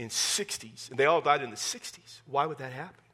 in 0.00 0.08
60s? 0.08 0.90
And 0.90 0.98
they 0.98 1.04
all 1.04 1.20
died 1.20 1.42
in 1.42 1.50
the 1.50 1.56
60s. 1.56 2.22
Why 2.26 2.46
would 2.46 2.58
that 2.58 2.72
happen? 2.72 3.04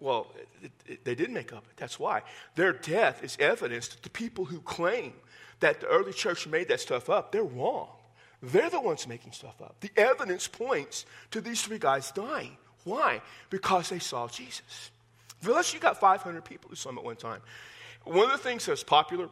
Well, 0.00 0.26
it, 0.62 0.72
it, 0.86 1.04
they 1.04 1.14
did 1.14 1.30
make 1.30 1.52
up 1.52 1.64
it. 1.70 1.76
That's 1.76 1.98
why. 2.00 2.22
Their 2.56 2.72
death 2.72 3.22
is 3.22 3.36
evidence 3.38 3.88
that 3.88 4.02
the 4.02 4.10
people 4.10 4.44
who 4.44 4.60
claim 4.60 5.12
that 5.60 5.80
the 5.80 5.86
early 5.86 6.12
church 6.12 6.46
made 6.48 6.68
that 6.68 6.80
stuff 6.80 7.08
up, 7.08 7.30
they're 7.30 7.44
wrong. 7.44 7.88
They're 8.42 8.68
the 8.68 8.80
ones 8.80 9.06
making 9.06 9.32
stuff 9.32 9.62
up. 9.62 9.76
The 9.80 9.90
evidence 9.96 10.48
points 10.48 11.06
to 11.30 11.40
these 11.40 11.62
three 11.62 11.78
guys 11.78 12.10
dying. 12.10 12.56
Why? 12.82 13.22
Because 13.48 13.88
they 13.88 14.00
saw 14.00 14.26
Jesus. 14.26 14.90
Unless 15.42 15.72
you 15.72 15.78
got 15.78 16.00
500 16.00 16.44
people 16.44 16.68
who 16.68 16.76
saw 16.76 16.90
him 16.90 16.98
at 16.98 17.04
one 17.04 17.16
time. 17.16 17.40
One 18.02 18.26
of 18.26 18.32
the 18.32 18.38
things 18.38 18.66
that's 18.66 18.82
popular 18.82 19.28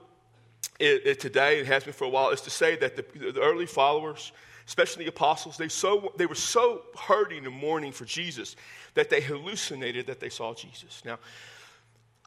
it, 0.79 1.03
it 1.05 1.21
today, 1.21 1.59
and 1.59 1.67
has 1.69 1.85
been 1.85 1.93
for 1.93 2.05
a 2.05 2.09
while, 2.09 2.31
is 2.31 2.41
to 2.43 2.51
say 2.51 2.77
that 2.77 2.97
the, 2.97 3.33
the 3.33 3.41
early 3.41 3.67
followers, 3.67 4.33
especially 4.67 5.05
the 5.05 5.11
apostles, 5.11 5.57
they, 5.57 5.69
so, 5.69 6.13
they 6.17 6.27
were 6.27 6.35
so 6.35 6.83
hurting 6.99 7.47
and 7.47 7.55
mourning 7.55 7.93
for 7.93 8.05
Jesus 8.05 8.57
that 8.95 9.11
they 9.11 9.21
hallucinated 9.21 10.07
that 10.07 10.21
they 10.21 10.29
saw 10.29 10.55
Jesus. 10.55 11.03
Now, 11.05 11.19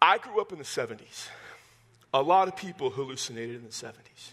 I 0.01 0.17
grew 0.17 0.41
up 0.41 0.51
in 0.51 0.57
the 0.57 0.63
70s. 0.63 1.27
A 2.13 2.21
lot 2.21 2.47
of 2.47 2.55
people 2.55 2.89
hallucinated 2.89 3.55
in 3.55 3.63
the 3.63 3.69
70s. 3.69 4.31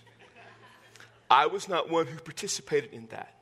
I 1.31 1.47
was 1.47 1.69
not 1.69 1.88
one 1.88 2.07
who 2.07 2.19
participated 2.19 2.93
in 2.93 3.07
that. 3.07 3.35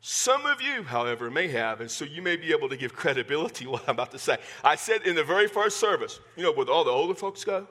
Some 0.00 0.44
of 0.44 0.60
you, 0.60 0.82
however, 0.82 1.30
may 1.30 1.48
have, 1.48 1.80
and 1.80 1.90
so 1.90 2.04
you 2.04 2.20
may 2.20 2.36
be 2.36 2.52
able 2.52 2.68
to 2.68 2.76
give 2.76 2.94
credibility 2.94 3.64
to 3.64 3.70
what 3.72 3.82
I'm 3.88 3.94
about 3.94 4.10
to 4.12 4.18
say. 4.18 4.38
I 4.62 4.76
said 4.76 5.02
in 5.02 5.14
the 5.14 5.24
very 5.24 5.48
first 5.48 5.78
service, 5.78 6.20
you 6.36 6.42
know, 6.42 6.52
where 6.52 6.68
all 6.68 6.84
the 6.84 6.90
older 6.90 7.14
folks 7.14 7.44
go, 7.44 7.66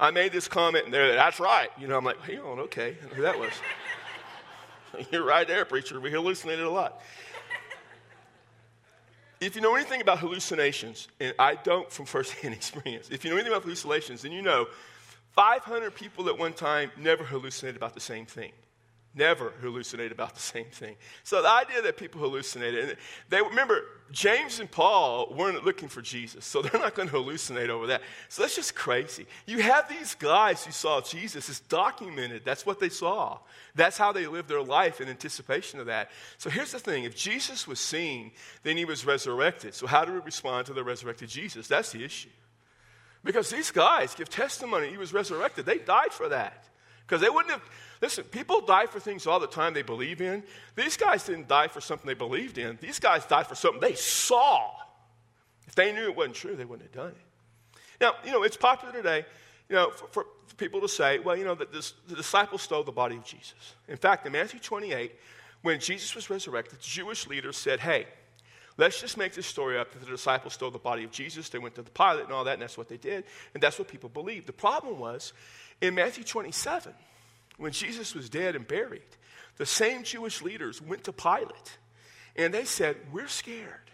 I 0.00 0.10
made 0.10 0.32
this 0.32 0.48
comment, 0.48 0.84
and 0.84 0.94
they're 0.94 1.08
like, 1.08 1.16
that's 1.16 1.40
right. 1.40 1.70
You 1.78 1.88
know, 1.88 1.96
I'm 1.96 2.04
like, 2.04 2.20
hang 2.20 2.40
on, 2.40 2.60
okay, 2.60 2.96
who 3.14 3.22
that 3.22 3.38
was. 3.38 3.52
You're 5.10 5.24
right 5.24 5.46
there, 5.46 5.64
preacher. 5.64 6.00
We 6.00 6.10
hallucinated 6.10 6.64
a 6.64 6.70
lot. 6.70 7.00
If 9.40 9.54
you 9.54 9.62
know 9.62 9.76
anything 9.76 10.00
about 10.00 10.18
hallucinations, 10.18 11.06
and 11.20 11.32
I 11.38 11.54
don't 11.54 11.90
from 11.90 12.06
firsthand 12.06 12.54
experience, 12.60 13.08
if 13.10 13.24
you 13.24 13.30
know 13.30 13.36
anything 13.36 13.52
about 13.52 13.62
hallucinations, 13.62 14.22
then 14.22 14.32
you 14.32 14.42
know 14.42 14.66
500 15.34 15.94
people 15.94 16.28
at 16.28 16.36
one 16.36 16.52
time 16.52 16.90
never 16.96 17.22
hallucinated 17.22 17.76
about 17.76 17.94
the 17.94 18.00
same 18.00 18.26
thing. 18.26 18.50
Never 19.18 19.52
hallucinated 19.60 20.12
about 20.12 20.34
the 20.36 20.40
same 20.40 20.66
thing. 20.66 20.94
So 21.24 21.42
the 21.42 21.50
idea 21.50 21.82
that 21.82 21.96
people 21.96 22.20
hallucinated, 22.20 22.90
and 22.90 22.96
they 23.28 23.42
remember 23.42 23.82
James 24.12 24.60
and 24.60 24.70
Paul 24.70 25.34
weren't 25.36 25.64
looking 25.64 25.88
for 25.88 26.00
Jesus, 26.00 26.46
so 26.46 26.62
they're 26.62 26.80
not 26.80 26.94
going 26.94 27.08
to 27.08 27.14
hallucinate 27.14 27.68
over 27.68 27.88
that. 27.88 28.02
So 28.28 28.42
that's 28.42 28.54
just 28.54 28.76
crazy. 28.76 29.26
You 29.44 29.60
have 29.60 29.88
these 29.88 30.14
guys 30.14 30.64
who 30.64 30.70
saw 30.70 31.00
Jesus. 31.00 31.48
It's 31.48 31.58
documented. 31.58 32.44
That's 32.44 32.64
what 32.64 32.78
they 32.78 32.88
saw. 32.88 33.38
That's 33.74 33.98
how 33.98 34.12
they 34.12 34.28
lived 34.28 34.48
their 34.48 34.62
life 34.62 35.00
in 35.00 35.08
anticipation 35.08 35.80
of 35.80 35.86
that. 35.86 36.10
So 36.38 36.48
here's 36.48 36.70
the 36.70 36.78
thing: 36.78 37.02
if 37.02 37.16
Jesus 37.16 37.66
was 37.66 37.80
seen, 37.80 38.30
then 38.62 38.76
he 38.76 38.84
was 38.84 39.04
resurrected. 39.04 39.74
So 39.74 39.88
how 39.88 40.04
do 40.04 40.12
we 40.12 40.20
respond 40.20 40.66
to 40.66 40.72
the 40.72 40.84
resurrected 40.84 41.28
Jesus? 41.28 41.66
That's 41.66 41.90
the 41.90 42.04
issue. 42.04 42.30
Because 43.24 43.50
these 43.50 43.72
guys 43.72 44.14
give 44.14 44.28
testimony 44.28 44.90
he 44.90 44.96
was 44.96 45.12
resurrected. 45.12 45.66
They 45.66 45.78
died 45.78 46.12
for 46.12 46.28
that. 46.28 46.68
Because 47.04 47.22
they 47.22 47.30
wouldn't 47.30 47.50
have, 47.50 47.62
listen, 48.00 48.24
people 48.24 48.60
die 48.60 48.86
for 48.86 49.00
things 49.00 49.26
all 49.26 49.40
the 49.40 49.46
time 49.46 49.74
they 49.74 49.82
believe 49.82 50.20
in. 50.20 50.42
These 50.74 50.96
guys 50.96 51.24
didn't 51.24 51.48
die 51.48 51.68
for 51.68 51.80
something 51.80 52.06
they 52.06 52.14
believed 52.14 52.58
in. 52.58 52.78
These 52.80 52.98
guys 52.98 53.24
died 53.26 53.46
for 53.46 53.54
something 53.54 53.80
they 53.80 53.94
saw. 53.94 54.70
If 55.66 55.74
they 55.74 55.92
knew 55.92 56.04
it 56.04 56.16
wasn't 56.16 56.36
true, 56.36 56.56
they 56.56 56.64
wouldn't 56.64 56.88
have 56.88 57.04
done 57.04 57.12
it. 57.12 57.80
Now, 58.00 58.14
you 58.24 58.32
know, 58.32 58.42
it's 58.42 58.56
popular 58.56 58.92
today, 58.92 59.26
you 59.68 59.76
know, 59.76 59.90
for, 59.90 60.08
for 60.08 60.26
people 60.56 60.80
to 60.80 60.88
say, 60.88 61.18
well, 61.18 61.36
you 61.36 61.44
know, 61.44 61.54
that 61.54 61.72
this, 61.72 61.94
the 62.06 62.16
disciples 62.16 62.62
stole 62.62 62.84
the 62.84 62.92
body 62.92 63.16
of 63.16 63.24
Jesus. 63.24 63.74
In 63.88 63.96
fact, 63.96 64.26
in 64.26 64.32
Matthew 64.32 64.60
28, 64.60 65.12
when 65.62 65.80
Jesus 65.80 66.14
was 66.14 66.30
resurrected, 66.30 66.78
the 66.78 66.82
Jewish 66.82 67.26
leaders 67.26 67.56
said, 67.56 67.80
hey, 67.80 68.06
Let's 68.78 69.00
just 69.00 69.16
make 69.16 69.34
this 69.34 69.46
story 69.46 69.76
up 69.76 69.90
that 69.90 69.98
the 69.98 70.06
disciples 70.06 70.54
stole 70.54 70.70
the 70.70 70.78
body 70.78 71.02
of 71.02 71.10
Jesus. 71.10 71.48
They 71.48 71.58
went 71.58 71.74
to 71.74 71.82
the 71.82 71.90
Pilate 71.90 72.24
and 72.24 72.32
all 72.32 72.44
that, 72.44 72.54
and 72.54 72.62
that's 72.62 72.78
what 72.78 72.88
they 72.88 72.96
did. 72.96 73.24
And 73.52 73.60
that's 73.60 73.76
what 73.76 73.88
people 73.88 74.08
believed. 74.08 74.46
The 74.46 74.52
problem 74.52 75.00
was 75.00 75.32
in 75.80 75.96
Matthew 75.96 76.22
27, 76.22 76.94
when 77.58 77.72
Jesus 77.72 78.14
was 78.14 78.30
dead 78.30 78.56
and 78.56 78.66
buried, 78.66 79.02
the 79.56 79.66
same 79.66 80.04
Jewish 80.04 80.40
leaders 80.40 80.80
went 80.80 81.04
to 81.04 81.12
Pilate 81.12 81.78
and 82.36 82.54
they 82.54 82.64
said, 82.64 82.96
We're 83.12 83.28
scared 83.28 83.90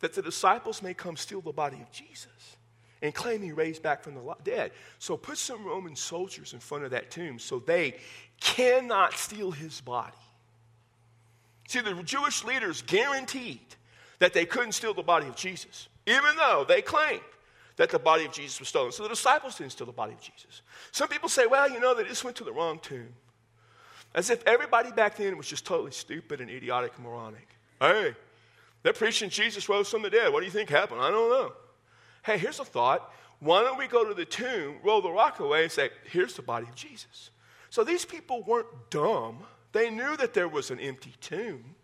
that 0.00 0.12
the 0.12 0.22
disciples 0.22 0.82
may 0.82 0.92
come 0.92 1.16
steal 1.16 1.40
the 1.40 1.52
body 1.52 1.80
of 1.80 1.90
Jesus 1.90 2.56
and 3.00 3.14
claim 3.14 3.42
he 3.42 3.52
raised 3.52 3.82
back 3.82 4.02
from 4.02 4.14
the 4.14 4.34
dead. 4.42 4.72
So 4.98 5.16
put 5.16 5.38
some 5.38 5.64
Roman 5.64 5.96
soldiers 5.96 6.52
in 6.52 6.58
front 6.58 6.84
of 6.84 6.90
that 6.90 7.10
tomb 7.10 7.38
so 7.38 7.60
they 7.60 7.96
cannot 8.40 9.14
steal 9.14 9.52
his 9.52 9.80
body. 9.80 10.12
See, 11.68 11.80
the 11.80 11.94
Jewish 12.02 12.44
leaders 12.44 12.82
guaranteed 12.82 13.60
that 14.18 14.32
they 14.32 14.46
couldn't 14.46 14.72
steal 14.72 14.94
the 14.94 15.02
body 15.02 15.26
of 15.28 15.36
Jesus, 15.36 15.88
even 16.06 16.36
though 16.36 16.64
they 16.66 16.82
claimed 16.82 17.20
that 17.76 17.90
the 17.90 17.98
body 17.98 18.24
of 18.24 18.32
Jesus 18.32 18.58
was 18.58 18.68
stolen. 18.68 18.92
So 18.92 19.02
the 19.02 19.08
disciples 19.10 19.56
didn't 19.56 19.72
steal 19.72 19.86
the 19.86 19.92
body 19.92 20.14
of 20.14 20.20
Jesus. 20.20 20.62
Some 20.92 21.08
people 21.08 21.28
say, 21.28 21.46
well, 21.46 21.70
you 21.70 21.80
know, 21.80 21.94
they 21.94 22.04
just 22.04 22.24
went 22.24 22.36
to 22.38 22.44
the 22.44 22.52
wrong 22.52 22.78
tomb. 22.80 23.08
As 24.14 24.30
if 24.30 24.42
everybody 24.46 24.90
back 24.92 25.16
then 25.16 25.36
was 25.36 25.46
just 25.46 25.66
totally 25.66 25.90
stupid 25.90 26.40
and 26.40 26.50
idiotic 26.50 26.92
and 26.96 27.04
moronic. 27.04 27.46
Hey, 27.78 28.14
they're 28.82 28.94
preaching 28.94 29.28
Jesus 29.28 29.68
rose 29.68 29.90
from 29.90 30.02
the 30.02 30.10
dead. 30.10 30.32
What 30.32 30.40
do 30.40 30.46
you 30.46 30.52
think 30.52 30.70
happened? 30.70 31.02
I 31.02 31.10
don't 31.10 31.28
know. 31.28 31.52
Hey, 32.24 32.38
here's 32.38 32.60
a 32.60 32.64
thought. 32.64 33.12
Why 33.40 33.62
don't 33.62 33.76
we 33.76 33.86
go 33.86 34.04
to 34.06 34.14
the 34.14 34.24
tomb, 34.24 34.76
roll 34.82 35.02
the 35.02 35.10
rock 35.10 35.40
away, 35.40 35.64
and 35.64 35.72
say, 35.72 35.90
here's 36.10 36.34
the 36.34 36.42
body 36.42 36.66
of 36.66 36.74
Jesus? 36.74 37.30
So 37.68 37.84
these 37.84 38.06
people 38.06 38.42
weren't 38.42 38.68
dumb. 38.88 39.40
They 39.72 39.90
knew 39.90 40.16
that 40.16 40.32
there 40.32 40.48
was 40.48 40.70
an 40.70 40.80
empty 40.80 41.12
tomb. 41.20 41.74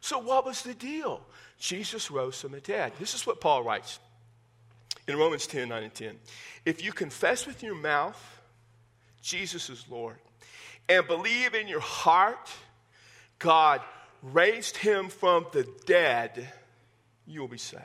So 0.00 0.18
what 0.18 0.46
was 0.46 0.62
the 0.62 0.74
deal? 0.74 1.22
Jesus 1.58 2.10
rose 2.10 2.40
from 2.40 2.52
the 2.52 2.60
dead. 2.60 2.92
This 3.00 3.14
is 3.14 3.26
what 3.26 3.40
Paul 3.40 3.64
writes 3.64 3.98
in 5.10 5.18
Romans 5.18 5.46
10 5.46 5.68
9 5.68 5.82
and 5.82 5.94
10. 5.94 6.18
If 6.64 6.84
you 6.84 6.92
confess 6.92 7.46
with 7.46 7.62
your 7.62 7.74
mouth 7.74 8.20
Jesus 9.22 9.68
is 9.68 9.84
Lord 9.90 10.18
and 10.88 11.06
believe 11.06 11.54
in 11.54 11.68
your 11.68 11.80
heart 11.80 12.50
God 13.38 13.80
raised 14.22 14.76
him 14.76 15.08
from 15.08 15.46
the 15.52 15.66
dead, 15.86 16.46
you 17.26 17.40
will 17.40 17.48
be 17.48 17.58
saved. 17.58 17.84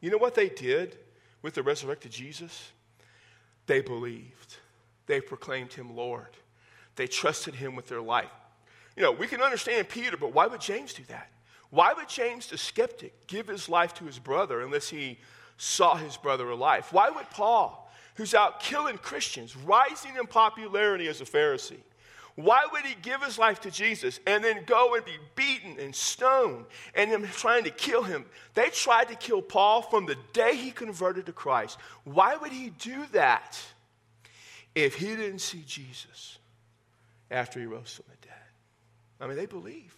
You 0.00 0.10
know 0.10 0.18
what 0.18 0.34
they 0.34 0.48
did 0.48 0.96
with 1.42 1.54
the 1.54 1.62
resurrected 1.62 2.12
Jesus? 2.12 2.70
They 3.66 3.80
believed, 3.80 4.56
they 5.06 5.20
proclaimed 5.20 5.72
him 5.72 5.96
Lord, 5.96 6.36
they 6.96 7.06
trusted 7.06 7.54
him 7.54 7.74
with 7.74 7.88
their 7.88 8.02
life. 8.02 8.30
You 8.96 9.02
know, 9.02 9.12
we 9.12 9.26
can 9.26 9.40
understand 9.40 9.88
Peter, 9.88 10.16
but 10.16 10.34
why 10.34 10.46
would 10.46 10.60
James 10.60 10.92
do 10.92 11.04
that? 11.08 11.30
Why 11.70 11.92
would 11.92 12.08
James, 12.08 12.48
the 12.48 12.58
skeptic, 12.58 13.26
give 13.28 13.46
his 13.46 13.68
life 13.68 13.94
to 13.94 14.04
his 14.04 14.18
brother 14.18 14.60
unless 14.60 14.88
he 14.88 15.18
saw 15.60 15.94
his 15.94 16.16
brother 16.16 16.48
alive? 16.48 16.86
Why 16.90 17.10
would 17.10 17.28
Paul, 17.30 17.90
who's 18.14 18.34
out 18.34 18.60
killing 18.60 18.98
Christians, 18.98 19.56
rising 19.56 20.16
in 20.16 20.26
popularity 20.26 21.06
as 21.08 21.20
a 21.20 21.24
Pharisee. 21.24 21.80
Why 22.36 22.66
would 22.72 22.84
he 22.84 22.94
give 23.02 23.22
his 23.22 23.38
life 23.38 23.60
to 23.62 23.70
Jesus 23.70 24.20
and 24.26 24.42
then 24.42 24.64
go 24.64 24.94
and 24.94 25.04
be 25.04 25.18
beaten 25.34 25.78
and 25.78 25.94
stoned 25.94 26.64
and 26.94 27.12
them 27.12 27.26
trying 27.32 27.64
to 27.64 27.70
kill 27.70 28.02
him? 28.02 28.24
They 28.54 28.68
tried 28.68 29.08
to 29.08 29.14
kill 29.14 29.42
Paul 29.42 29.82
from 29.82 30.06
the 30.06 30.16
day 30.32 30.56
he 30.56 30.70
converted 30.70 31.26
to 31.26 31.32
Christ. 31.32 31.78
Why 32.04 32.36
would 32.36 32.52
he 32.52 32.70
do 32.78 33.04
that 33.12 33.58
if 34.74 34.94
he 34.94 35.16
didn't 35.16 35.40
see 35.40 35.62
Jesus 35.66 36.38
after 37.30 37.60
he 37.60 37.66
rose 37.66 37.92
from 37.94 38.06
the 38.08 38.26
dead? 38.26 38.36
I 39.20 39.26
mean, 39.26 39.36
they 39.36 39.46
believe. 39.46 39.96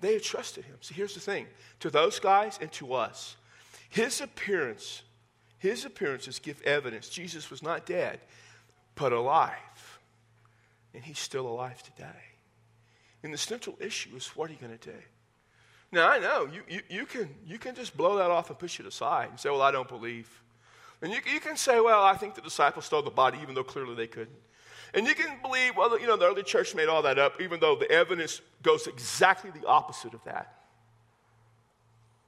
They 0.00 0.14
had 0.14 0.22
trusted 0.22 0.64
him. 0.64 0.76
So 0.80 0.94
here's 0.94 1.14
the 1.14 1.20
thing 1.20 1.46
to 1.80 1.90
those 1.90 2.18
guys 2.18 2.58
and 2.60 2.72
to 2.72 2.94
us, 2.94 3.36
his 3.94 4.20
appearance, 4.20 5.02
his 5.58 5.84
appearances 5.84 6.40
give 6.40 6.60
evidence 6.62 7.08
Jesus 7.08 7.48
was 7.48 7.62
not 7.62 7.86
dead, 7.86 8.18
but 8.96 9.12
alive 9.12 9.52
and 10.92 11.04
he's 11.04 11.20
still 11.20 11.46
alive 11.46 11.80
today. 11.80 12.24
And 13.22 13.32
the 13.32 13.38
central 13.38 13.76
issue 13.78 14.10
is 14.16 14.26
what 14.34 14.50
are 14.50 14.52
you 14.52 14.58
going 14.58 14.76
to 14.76 14.90
do? 14.90 14.96
Now, 15.92 16.08
I 16.10 16.18
know 16.18 16.48
you, 16.52 16.62
you, 16.68 16.80
you, 16.88 17.06
can, 17.06 17.28
you 17.46 17.56
can 17.56 17.76
just 17.76 17.96
blow 17.96 18.16
that 18.16 18.32
off 18.32 18.50
and 18.50 18.58
push 18.58 18.80
it 18.80 18.86
aside 18.86 19.30
and 19.30 19.38
say, 19.38 19.48
well, 19.48 19.62
I 19.62 19.70
don't 19.70 19.88
believe. 19.88 20.42
And 21.00 21.12
you, 21.12 21.20
you 21.32 21.38
can 21.38 21.56
say, 21.56 21.78
well, 21.78 22.02
I 22.02 22.14
think 22.14 22.34
the 22.34 22.42
disciples 22.42 22.86
stole 22.86 23.02
the 23.02 23.10
body, 23.10 23.38
even 23.42 23.54
though 23.54 23.62
clearly 23.62 23.94
they 23.94 24.08
couldn't. 24.08 24.36
And 24.92 25.06
you 25.06 25.14
can 25.14 25.38
believe, 25.40 25.76
well, 25.76 25.96
you 26.00 26.08
know, 26.08 26.16
the 26.16 26.26
early 26.26 26.42
church 26.42 26.74
made 26.74 26.88
all 26.88 27.02
that 27.02 27.16
up, 27.16 27.40
even 27.40 27.60
though 27.60 27.76
the 27.76 27.88
evidence 27.92 28.40
goes 28.60 28.88
exactly 28.88 29.52
the 29.52 29.68
opposite 29.68 30.14
of 30.14 30.24
that. 30.24 30.63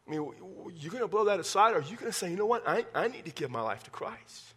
I 0.06 0.10
mean, 0.10 0.32
you're 0.76 0.92
going 0.92 1.02
to 1.02 1.08
blow 1.08 1.24
that 1.24 1.40
aside, 1.40 1.72
or 1.72 1.78
are 1.78 1.82
you 1.82 1.96
going 1.96 2.10
to 2.10 2.16
say, 2.16 2.30
you 2.30 2.36
know 2.36 2.46
what, 2.46 2.66
I, 2.66 2.84
I 2.94 3.08
need 3.08 3.24
to 3.24 3.32
give 3.32 3.50
my 3.50 3.60
life 3.60 3.82
to 3.84 3.90
Christ? 3.90 4.54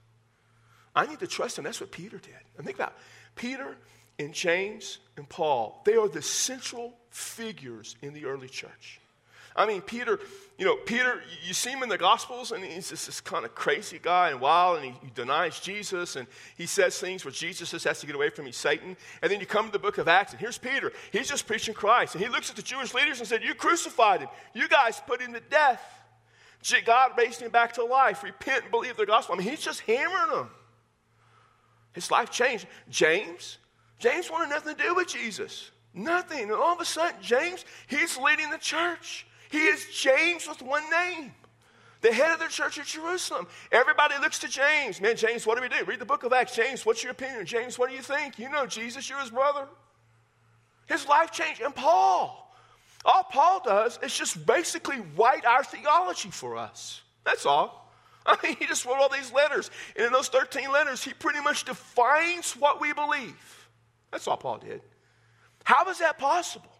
I 0.96 1.06
need 1.06 1.20
to 1.20 1.28
trust 1.28 1.58
him. 1.58 1.64
That's 1.64 1.80
what 1.80 1.92
Peter 1.92 2.18
did. 2.18 2.34
And 2.58 2.66
think 2.66 2.78
about 2.78 2.90
it. 2.90 2.96
Peter 3.36 3.76
and 4.20 4.34
James 4.34 5.00
and 5.18 5.28
Paul, 5.28 5.82
they 5.86 5.96
are 5.96 6.08
the 6.08 6.22
central 6.22 6.94
figures 7.10 7.96
in 8.02 8.14
the 8.14 8.26
early 8.26 8.50
church. 8.50 9.00
I 9.56 9.66
mean, 9.66 9.82
Peter, 9.82 10.20
you 10.58 10.66
know, 10.66 10.76
Peter, 10.76 11.22
you 11.46 11.54
see 11.54 11.72
him 11.72 11.84
in 11.84 11.90
the 11.90 11.98
Gospels, 11.98 12.52
and 12.52 12.64
he's 12.64 12.90
just 12.90 13.06
this 13.06 13.20
kind 13.20 13.46
of 13.46 13.56
crazy 13.56 14.00
guy 14.02 14.30
and 14.30 14.40
wild, 14.40 14.78
and 14.78 14.86
he, 14.86 14.94
he, 15.04 15.12
denies 15.14 15.60
Jesus, 15.60 16.16
and 16.16 16.28
he 16.58 16.66
says 16.66 16.98
things 16.98 17.26
where 17.26 17.32
Jesus 17.32 17.72
just 17.72 17.86
has 17.86 18.00
to 18.00 18.06
get 18.06 18.16
away 18.16 18.30
from 18.30 18.46
him, 18.46 18.54
Satan. 18.54 18.96
And 19.22 19.32
then 19.32 19.40
you 19.40 19.46
come 19.46 19.66
to 19.66 19.72
the 19.72 19.80
book 19.80 19.98
of 19.98 20.08
Acts, 20.08 20.32
and 20.32 20.40
here's 20.40 20.58
Peter. 20.58 20.92
He's 21.12 21.28
just 21.28 21.48
preaching 21.48 21.74
Christ, 21.74 22.16
and 22.16 22.24
he 22.24 22.30
looks 22.30 22.50
at 22.50 22.56
the 22.56 22.62
Jewish 22.62 22.94
leaders 22.94 23.20
and 23.20 23.28
said, 23.28 23.44
You 23.44 23.54
crucified 23.54 24.22
him. 24.22 24.30
You 24.54 24.68
guys 24.68 25.02
put 25.06 25.22
him 25.22 25.34
to 25.34 25.40
death. 25.40 25.82
God 26.86 27.12
raised 27.18 27.42
him 27.42 27.52
back 27.52 27.74
to 27.74 27.84
life. 27.84 28.24
Repent 28.24 28.64
and 28.64 28.72
believe 28.72 28.98
the 28.98 29.06
gospel. 29.06 29.36
I 29.36 29.38
mean, 29.38 29.48
he's 29.48 29.62
just 29.62 29.82
hammering 29.82 30.32
them. 30.32 30.50
His 31.94 32.12
life 32.12 32.30
changed. 32.30 32.68
James, 32.90 33.58
James 33.98 34.30
wanted 34.30 34.50
nothing 34.50 34.76
to 34.76 34.84
do 34.84 34.96
with 34.96 35.08
Jesus. 35.08 35.72
Nothing. 35.94 36.44
And 36.44 36.52
all 36.52 36.74
of 36.74 36.80
a 36.80 36.86
sudden, 36.86 37.22
James, 37.22 37.66
he's 37.88 38.18
leading 38.18 38.50
the 38.50 38.58
church. 38.58 39.26
He 39.50 39.60
is 39.60 39.86
James 39.94 40.48
with 40.48 40.62
one 40.62 40.90
name. 40.90 41.34
The 42.02 42.14
head 42.14 42.32
of 42.32 42.40
the 42.40 42.48
church 42.48 42.78
at 42.80 42.86
Jerusalem. 42.86 43.48
Everybody 43.72 44.16
looks 44.22 44.40
to 44.40 44.48
James. 44.48 45.02
Man, 45.02 45.18
James, 45.18 45.46
what 45.46 45.58
do 45.58 45.62
we 45.62 45.68
do? 45.68 45.84
Read 45.84 46.00
the 46.00 46.06
book 46.06 46.24
of 46.24 46.32
Acts. 46.32 46.56
James, 46.56 46.86
what's 46.86 47.04
your 47.04 47.12
opinion? 47.12 47.46
James, 47.46 47.78
what 47.78 47.90
do 47.90 47.96
you 47.96 48.02
think? 48.02 48.40
You 48.40 48.50
know 48.50 48.66
Jesus, 48.66 49.10
you're 49.10 49.20
his 49.20 49.32
brother. 49.32 49.68
His 50.88 51.06
life 51.08 51.32
changed. 51.32 51.62
And 51.62 51.76
Paul, 51.76 52.56
all 53.04 53.24
Paul 53.24 53.62
does 53.66 54.00
is 54.02 54.18
just 54.18 54.46
basically 54.46 55.02
write 55.18 55.46
our 55.46 55.64
theology 55.64 56.30
for 56.30 56.56
us. 56.56 57.02
That's 57.26 57.46
all. 57.46 57.92
I 58.26 58.38
mean, 58.44 58.56
he 58.58 58.66
just 58.66 58.86
wrote 58.86 58.98
all 58.98 59.10
these 59.10 59.34
letters. 59.34 59.70
And 59.96 60.06
in 60.06 60.14
those 60.14 60.30
13 60.30 60.72
letters, 60.72 61.04
he 61.04 61.14
pretty 61.14 61.42
much 61.42 61.66
defines 61.66 62.54
what 62.54 62.80
we 62.80 62.94
believe. 62.94 63.68
That's 64.12 64.28
all 64.28 64.38
Paul 64.38 64.60
did. 64.60 64.82
How 65.64 65.90
is 65.90 66.00
that 66.00 66.18
possible? 66.18 66.72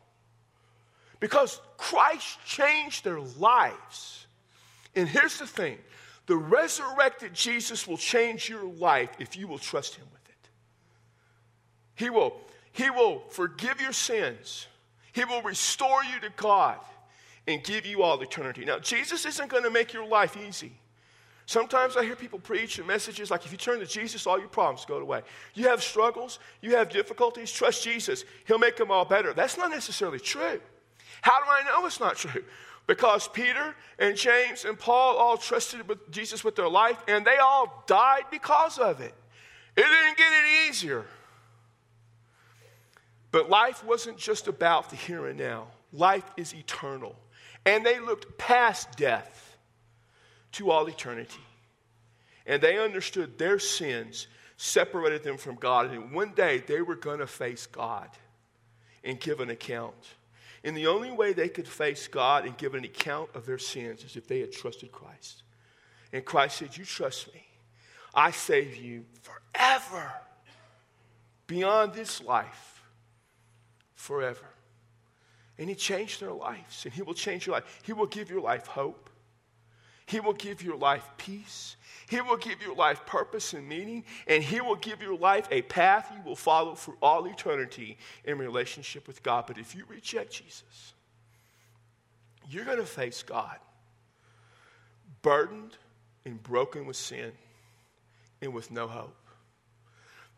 Because 1.20 1.60
Christ 1.78 2.40
changed 2.46 3.04
their 3.04 3.20
lives. 3.20 4.28
And 4.96 5.08
here's 5.08 5.38
the 5.38 5.48
thing 5.48 5.78
the 6.26 6.38
resurrected 6.38 7.34
Jesus 7.34 7.88
will 7.88 7.98
change 7.98 8.50
your 8.50 8.64
life 8.64 9.10
if 9.20 9.36
you 9.36 9.48
will 9.48 9.58
trust 9.58 9.96
him 9.96 10.06
with 10.12 10.30
it. 10.30 10.50
He 11.96 12.10
will, 12.10 12.34
he 12.72 12.90
will 12.90 13.24
forgive 13.30 13.82
your 13.82 13.94
sins, 13.94 14.68
he 15.12 15.26
will 15.26 15.42
restore 15.42 16.04
you 16.04 16.20
to 16.22 16.30
God 16.36 16.78
and 17.48 17.64
give 17.64 17.86
you 17.86 18.04
all 18.04 18.22
eternity. 18.22 18.64
Now, 18.64 18.78
Jesus 18.78 19.26
isn't 19.26 19.50
going 19.50 19.64
to 19.64 19.72
make 19.72 19.92
your 19.92 20.06
life 20.06 20.38
easy. 20.38 20.72
Sometimes 21.48 21.98
I 21.98 22.04
hear 22.04 22.16
people 22.16 22.38
preach 22.38 22.78
and 22.78 22.86
messages 22.86 23.32
like 23.32 23.44
if 23.44 23.52
you 23.52 23.58
turn 23.58 23.80
to 23.80 23.88
Jesus, 23.88 24.28
all 24.28 24.38
your 24.38 24.50
problems 24.50 24.86
go 24.86 24.98
away. 24.98 25.24
You 25.56 25.68
have 25.70 25.82
struggles, 25.82 26.38
you 26.62 26.76
have 26.76 26.90
difficulties, 26.90 27.52
trust 27.52 27.84
Jesus. 27.84 28.24
He'll 28.46 28.60
make 28.60 28.78
them 28.78 28.92
all 28.92 29.04
better. 29.04 29.34
That's 29.34 29.58
not 29.58 29.72
necessarily 29.72 30.20
true. 30.20 30.62
How 31.22 31.40
do 31.40 31.46
I 31.50 31.64
know 31.64 31.86
it's 31.86 32.00
not 32.00 32.18
true? 32.18 32.44
Because 32.88 33.28
Peter 33.28 33.76
and 34.00 34.16
James 34.16 34.66
and 34.66 34.78
Paul 34.78 35.18
all 35.18 35.38
trusted 35.38 35.88
with 35.88 36.10
Jesus 36.12 36.44
with 36.44 36.56
their 36.56 36.70
life 36.70 36.98
and 37.08 37.24
they 37.24 37.38
all 37.38 37.84
died 37.86 38.24
because 38.32 38.80
of 38.80 39.00
it. 39.00 39.14
It 39.78 39.84
didn't 39.84 40.18
get 40.18 40.32
any 40.32 40.70
easier. 40.70 41.06
But 43.32 43.50
life 43.50 43.84
wasn't 43.86 44.18
just 44.18 44.48
about 44.48 44.90
the 44.90 44.96
here 44.96 45.28
and 45.28 45.38
now, 45.38 45.68
life 45.94 46.24
is 46.36 46.54
eternal. 46.56 47.16
And 47.66 47.86
they 47.86 48.00
looked 48.00 48.38
past 48.38 48.98
death 48.98 49.58
to 50.54 50.72
all 50.72 50.88
eternity. 50.88 51.42
And 52.48 52.62
they 52.62 52.80
understood 52.80 53.38
their 53.38 53.60
sins 53.60 54.28
separated 54.58 55.24
them 55.24 55.38
from 55.38 55.56
God. 55.56 55.92
And 55.92 56.12
one 56.12 56.34
day 56.34 56.58
they 56.66 56.82
were 56.82 56.96
going 56.96 57.20
to 57.20 57.28
face 57.28 57.68
God 57.68 58.10
and 59.04 59.20
give 59.20 59.40
an 59.40 59.50
account. 59.50 59.96
And 60.64 60.76
the 60.76 60.88
only 60.88 61.12
way 61.12 61.34
they 61.34 61.50
could 61.50 61.68
face 61.68 62.08
God 62.08 62.46
and 62.46 62.58
give 62.58 62.76
an 62.76 62.84
account 62.84 63.30
of 63.34 63.46
their 63.46 63.58
sins 63.58 64.04
is 64.04 64.16
if 64.16 64.28
they 64.28 64.42
had 64.42 64.52
trusted 64.52 64.92
Christ. 64.92 65.44
And 66.12 66.26
Christ 66.26 66.58
said, 66.58 66.78
You 66.78 66.86
trust 66.86 67.34
me. 67.34 67.46
I 68.14 68.32
save 68.32 68.76
you 68.76 69.06
forever. 69.22 70.12
Beyond 71.48 71.94
this 71.94 72.22
life, 72.22 72.84
forever. 73.96 74.46
And 75.58 75.70
He 75.70 75.76
changed 75.76 76.22
their 76.22 76.32
lives, 76.32 76.86
and 76.86 76.94
He 76.94 77.02
will 77.02 77.14
change 77.14 77.46
your 77.46 77.56
life. 77.56 77.82
He 77.84 77.94
will 77.94 78.06
give 78.06 78.30
your 78.30 78.42
life 78.42 78.68
hope. 78.68 79.10
He 80.06 80.20
will 80.20 80.34
give 80.34 80.62
your 80.62 80.78
life 80.78 81.08
peace. 81.18 81.76
He 82.10 82.22
will 82.22 82.38
give 82.38 82.62
your 82.62 82.76
life 82.76 83.06
purpose 83.06 83.54
and 83.54 83.68
meaning, 83.68 84.04
and 84.26 84.44
He 84.44 84.62
will 84.62 84.76
give 84.76 85.02
your 85.02 85.16
life 85.16 85.48
a 85.52 85.62
path 85.62 86.12
you 86.16 86.22
will 86.28 86.36
follow 86.36 86.74
for 86.74 86.96
all 87.02 87.26
eternity 87.28 87.98
in 88.26 88.40
relationship 88.40 89.08
with 89.08 89.22
God. 89.22 89.46
But 89.46 89.60
if 89.60 89.76
you 89.76 89.84
reject 89.88 90.32
Jesus, 90.34 90.94
you're 92.50 92.66
going 92.66 92.80
to 92.80 92.86
face 92.86 93.22
God 93.22 93.58
burdened 95.22 95.78
and 96.26 96.42
broken 96.42 96.86
with 96.86 96.96
sin 96.96 97.32
and 98.42 98.54
with 98.54 98.72
no 98.72 98.88
hope. 98.88 99.16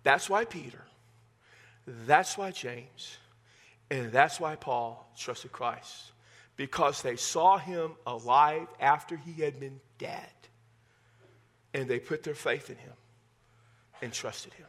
That's 0.03 0.29
why 0.29 0.45
Peter, 0.45 0.83
that's 1.85 2.37
why 2.37 2.51
James, 2.51 3.17
and 3.89 4.11
that's 4.11 4.39
why 4.39 4.55
Paul 4.55 5.09
trusted 5.15 5.51
Christ 5.51 6.11
because 6.57 7.01
they 7.01 7.15
saw 7.15 7.57
him 7.57 7.93
alive 8.05 8.67
after 8.79 9.15
he 9.15 9.41
had 9.41 9.59
been 9.59 9.79
dead. 9.97 10.27
And 11.73 11.87
they 11.87 11.99
put 11.99 12.23
their 12.23 12.35
faith 12.35 12.69
in 12.69 12.75
him 12.77 12.93
and 14.01 14.11
trusted 14.11 14.53
him. 14.53 14.67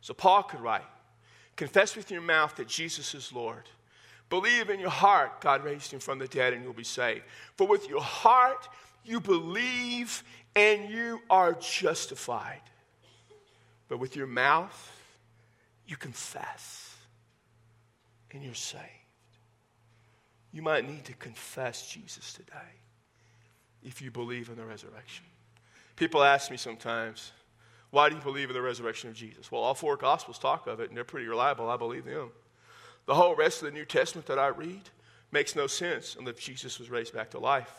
So 0.00 0.14
Paul 0.14 0.42
could 0.44 0.60
write 0.60 0.84
Confess 1.56 1.96
with 1.96 2.10
your 2.10 2.20
mouth 2.20 2.54
that 2.56 2.68
Jesus 2.68 3.14
is 3.14 3.32
Lord. 3.32 3.64
Believe 4.28 4.70
in 4.70 4.80
your 4.80 4.90
heart 4.90 5.40
God 5.40 5.64
raised 5.64 5.92
him 5.92 6.00
from 6.00 6.18
the 6.18 6.28
dead 6.28 6.52
and 6.52 6.62
you'll 6.62 6.72
be 6.72 6.84
saved. 6.84 7.22
For 7.56 7.66
with 7.66 7.88
your 7.88 8.02
heart 8.02 8.68
you 9.04 9.20
believe 9.20 10.22
and 10.54 10.90
you 10.90 11.20
are 11.30 11.54
justified. 11.54 12.60
But 13.88 13.98
with 13.98 14.16
your 14.16 14.26
mouth 14.26 14.92
you 15.86 15.96
confess 15.96 16.94
and 18.32 18.42
you're 18.42 18.54
saved. 18.54 18.82
You 20.52 20.62
might 20.62 20.88
need 20.88 21.04
to 21.04 21.14
confess 21.14 21.88
Jesus 21.88 22.32
today 22.32 22.80
if 23.82 24.02
you 24.02 24.10
believe 24.10 24.48
in 24.48 24.56
the 24.56 24.64
resurrection. 24.64 25.24
People 25.96 26.22
ask 26.22 26.50
me 26.50 26.56
sometimes, 26.58 27.32
why 27.90 28.08
do 28.08 28.16
you 28.16 28.22
believe 28.22 28.50
in 28.50 28.54
the 28.54 28.62
resurrection 28.62 29.08
of 29.08 29.16
Jesus? 29.16 29.50
Well, 29.50 29.62
all 29.62 29.74
four 29.74 29.96
Gospels 29.96 30.38
talk 30.38 30.66
of 30.66 30.80
it, 30.80 30.88
and 30.88 30.96
they're 30.96 31.04
pretty 31.04 31.26
reliable. 31.26 31.70
I 31.70 31.76
believe 31.76 32.04
them. 32.04 32.30
The 33.06 33.14
whole 33.14 33.34
rest 33.34 33.62
of 33.62 33.66
the 33.66 33.72
New 33.72 33.84
Testament 33.84 34.26
that 34.26 34.38
I 34.38 34.48
read 34.48 34.90
makes 35.32 35.56
no 35.56 35.66
sense 35.66 36.16
unless 36.18 36.36
Jesus 36.36 36.78
was 36.78 36.90
raised 36.90 37.14
back 37.14 37.30
to 37.30 37.38
life. 37.38 37.72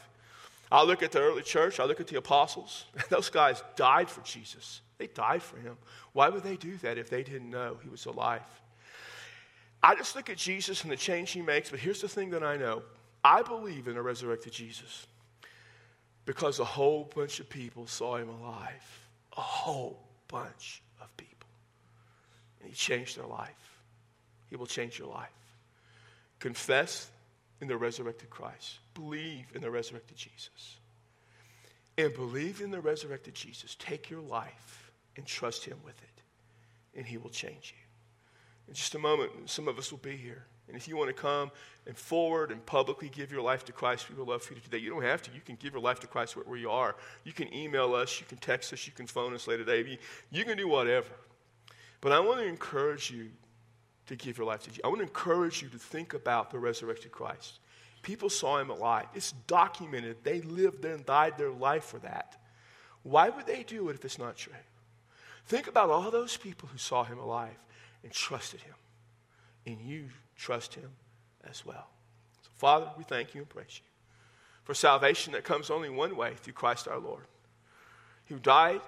I 0.72 0.84
look 0.84 1.04
at 1.04 1.12
the 1.12 1.22
early 1.22 1.44
church, 1.44 1.80
I 1.80 1.86
look 1.86 2.00
at 2.00 2.08
the 2.08 2.18
apostles. 2.18 2.86
Those 3.10 3.30
guys 3.30 3.64
died 3.76 4.10
for 4.10 4.22
Jesus. 4.22 4.82
They 4.98 5.08
died 5.08 5.44
for 5.44 5.58
him. 5.58 5.78
Why 6.14 6.30
would 6.30 6.44
they 6.44 6.58
do 6.58 6.76
that 6.78 6.98
if 6.98 7.10
they 7.10 7.24
didn't 7.24 7.50
know 7.50 7.78
he 7.82 7.90
was 7.90 8.06
alive? 8.06 8.42
I 9.84 9.96
just 9.96 10.16
look 10.16 10.30
at 10.30 10.38
Jesus 10.38 10.84
and 10.84 10.92
the 10.92 10.98
change 10.98 11.32
he 11.32 11.42
makes, 11.42 11.70
but 11.70 11.80
here's 11.80 12.02
the 12.02 12.10
thing 12.10 12.32
that 12.32 12.44
I 12.44 12.58
know 12.58 12.82
I 13.24 13.44
believe 13.44 13.88
in 13.88 13.98
a 13.98 14.02
resurrected 14.02 14.54
Jesus 14.54 15.06
because 16.28 16.60
a 16.60 16.66
whole 16.66 17.10
bunch 17.16 17.40
of 17.40 17.50
people 17.50 17.88
saw 17.88 18.18
him 18.18 18.28
alive. 18.28 19.08
A 19.38 19.42
whole 19.42 19.98
bunch 20.28 20.84
of 21.02 21.16
people. 21.16 21.48
And 22.60 22.70
he 22.70 22.76
changed 22.76 23.18
their 23.18 23.26
life. 23.26 23.82
He 24.50 24.58
will 24.58 24.66
change 24.66 25.00
your 25.00 25.08
life. 25.08 25.30
Confess 26.40 27.10
in 27.62 27.70
the 27.70 27.78
resurrected 27.78 28.30
Christ. 28.30 28.80
Believe 28.94 29.46
in 29.56 29.62
the 29.62 29.72
resurrected 29.72 30.18
Jesus. 30.18 30.76
And 31.98 32.14
believe 32.14 32.60
in 32.60 32.72
the 32.72 32.82
resurrected 32.82 33.34
Jesus. 33.34 33.78
Take 33.80 34.10
your 34.10 34.22
life 34.22 34.92
and 35.16 35.26
trust 35.26 35.64
him 35.64 35.78
with 35.86 35.96
it. 36.04 36.98
And 36.98 37.06
he 37.06 37.18
will 37.18 37.30
change 37.30 37.74
you. 37.74 37.84
In 38.68 38.74
just 38.74 38.94
a 38.96 39.00
moment, 39.00 39.32
some 39.46 39.70
of 39.70 39.78
us 39.80 39.92
will 39.92 40.00
be 40.00 40.18
here. 40.18 40.46
And 40.68 40.76
if 40.76 40.88
you 40.88 40.98
want 40.98 41.10
to 41.10 41.14
come 41.14 41.52
and 41.86 41.96
forward 41.98 42.52
and 42.52 42.66
publicly 42.66 43.10
give 43.10 43.32
your 43.32 43.42
life 43.42 43.64
to 43.66 43.72
Christ, 43.72 44.10
we 44.10 44.16
would 44.16 44.28
love 44.28 44.44
for 44.44 44.54
you 44.54 44.60
to 44.60 44.66
do 44.66 44.72
that. 44.72 44.82
You 44.82 44.90
don't 44.90 45.04
have 45.04 45.22
to. 45.24 45.32
You 45.32 45.40
can 45.40 45.56
give 45.56 45.74
your 45.74 45.82
life 45.82 46.00
to 46.02 46.08
Christ 46.08 46.36
where 46.36 46.58
you 46.58 46.70
are. 46.70 46.96
You 47.24 47.32
can 47.32 47.54
email 47.54 47.96
us, 47.96 48.20
you 48.20 48.26
can 48.26 48.38
text 48.38 48.74
us, 48.74 48.86
you 48.86 48.94
can 48.94 49.08
phone 49.08 49.34
us 49.34 49.48
later 49.48 49.64
today. 49.64 49.98
You, 50.30 50.44
can 50.44 50.58
do 50.58 50.68
whatever. 50.68 51.08
But 52.02 52.12
I 52.12 52.20
want 52.20 52.40
to 52.40 52.46
encourage 52.46 53.10
you 53.10 53.30
to 54.08 54.16
give 54.16 54.38
your 54.38 54.48
life 54.48 54.64
to 54.64 54.70
Jesus. 54.70 54.82
I 54.84 54.88
want 54.88 55.00
to 55.00 55.06
encourage 55.06 55.62
you 55.62 55.70
to 55.70 55.78
think 55.78 56.14
about 56.14 56.52
the 56.52 56.60
resurrected 56.60 57.12
Christ. 57.12 57.60
People 58.02 58.30
saw 58.30 58.60
him 58.60 58.70
alive. 58.70 59.08
It's 59.14 59.32
documented. 59.48 60.18
They 60.24 60.42
lived 60.42 60.86
and 60.86 61.06
died 61.06 61.38
their 61.38 61.52
life 61.52 61.86
for 61.86 62.00
that. 62.00 62.38
Why 63.04 63.30
would 63.30 63.46
they 63.46 63.64
do 63.64 63.90
it 63.90 63.96
if 63.96 64.06
it's 64.06 64.20
not 64.20 64.36
true? 64.36 64.54
Think 65.46 65.68
about 65.68 65.90
all 65.90 66.12
those 66.12 66.36
people 66.36 66.68
who 66.70 66.78
saw 66.78 67.04
him 67.04 67.20
alive 67.20 67.58
and 68.04 68.12
trusted 68.12 68.62
him. 68.62 68.76
And 69.66 69.82
you 69.82 70.06
trust 70.38 70.76
him 70.76 70.90
as 71.50 71.66
well. 71.66 71.88
So, 72.44 72.50
Father, 72.56 72.90
we 72.98 73.04
thank 73.04 73.34
you 73.34 73.42
and 73.42 73.50
praise 73.50 73.80
you 73.80 73.88
for 74.68 74.74
salvation 74.74 75.32
that 75.32 75.46
comes 75.46 75.70
only 75.70 75.90
one 75.90 76.18
way 76.18 76.34
through 76.36 76.52
Christ 76.52 76.90
our 76.90 77.00
Lord, 77.00 77.24
who 78.26 78.38
died 78.38 78.82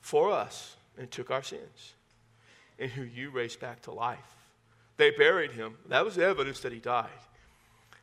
for 0.00 0.32
us 0.32 0.76
and 0.96 1.10
took 1.10 1.30
our 1.30 1.42
sins, 1.42 1.92
and 2.78 2.90
who 2.90 3.02
you 3.02 3.28
raised 3.28 3.60
back 3.60 3.82
to 3.82 3.92
life. 3.92 4.18
They 4.96 5.10
buried 5.10 5.52
him. 5.52 5.74
That 5.88 6.04
was 6.04 6.14
the 6.16 6.24
evidence 6.24 6.60
that 6.60 6.72
he 6.72 6.78
died. 6.78 7.10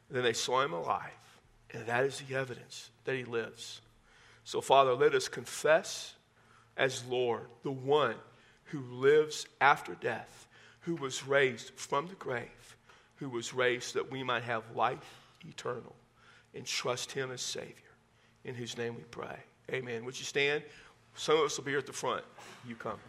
And 0.07 0.15
then 0.15 0.23
they 0.23 0.33
saw 0.33 0.61
him 0.61 0.73
alive, 0.73 1.39
and 1.71 1.87
that 1.87 2.03
is 2.03 2.21
the 2.21 2.35
evidence 2.35 2.91
that 3.05 3.15
he 3.15 3.23
lives. 3.23 3.81
So, 4.43 4.61
Father, 4.61 4.93
let 4.93 5.15
us 5.15 5.27
confess 5.27 6.13
as 6.77 7.03
Lord 7.05 7.47
the 7.63 7.71
one 7.71 8.15
who 8.65 8.81
lives 8.81 9.47
after 9.59 9.95
death, 9.95 10.47
who 10.81 10.95
was 10.95 11.25
raised 11.25 11.71
from 11.71 12.05
the 12.05 12.15
grave, 12.15 12.64
who 13.17 13.29
was 13.29 13.53
raised 13.53 13.93
that 13.93 14.11
we 14.11 14.23
might 14.23 14.43
have 14.43 14.63
life 14.75 15.21
eternal, 15.47 15.95
and 16.53 16.65
trust 16.65 17.11
him 17.11 17.31
as 17.31 17.41
Savior, 17.41 17.73
in 18.43 18.55
whose 18.55 18.77
name 18.77 18.95
we 18.95 19.03
pray. 19.03 19.37
Amen. 19.71 20.05
Would 20.05 20.17
you 20.17 20.25
stand? 20.25 20.63
Some 21.15 21.37
of 21.37 21.43
us 21.43 21.57
will 21.57 21.65
be 21.65 21.71
here 21.71 21.79
at 21.79 21.87
the 21.87 21.93
front. 21.93 22.23
You 22.67 22.75
come. 22.75 22.99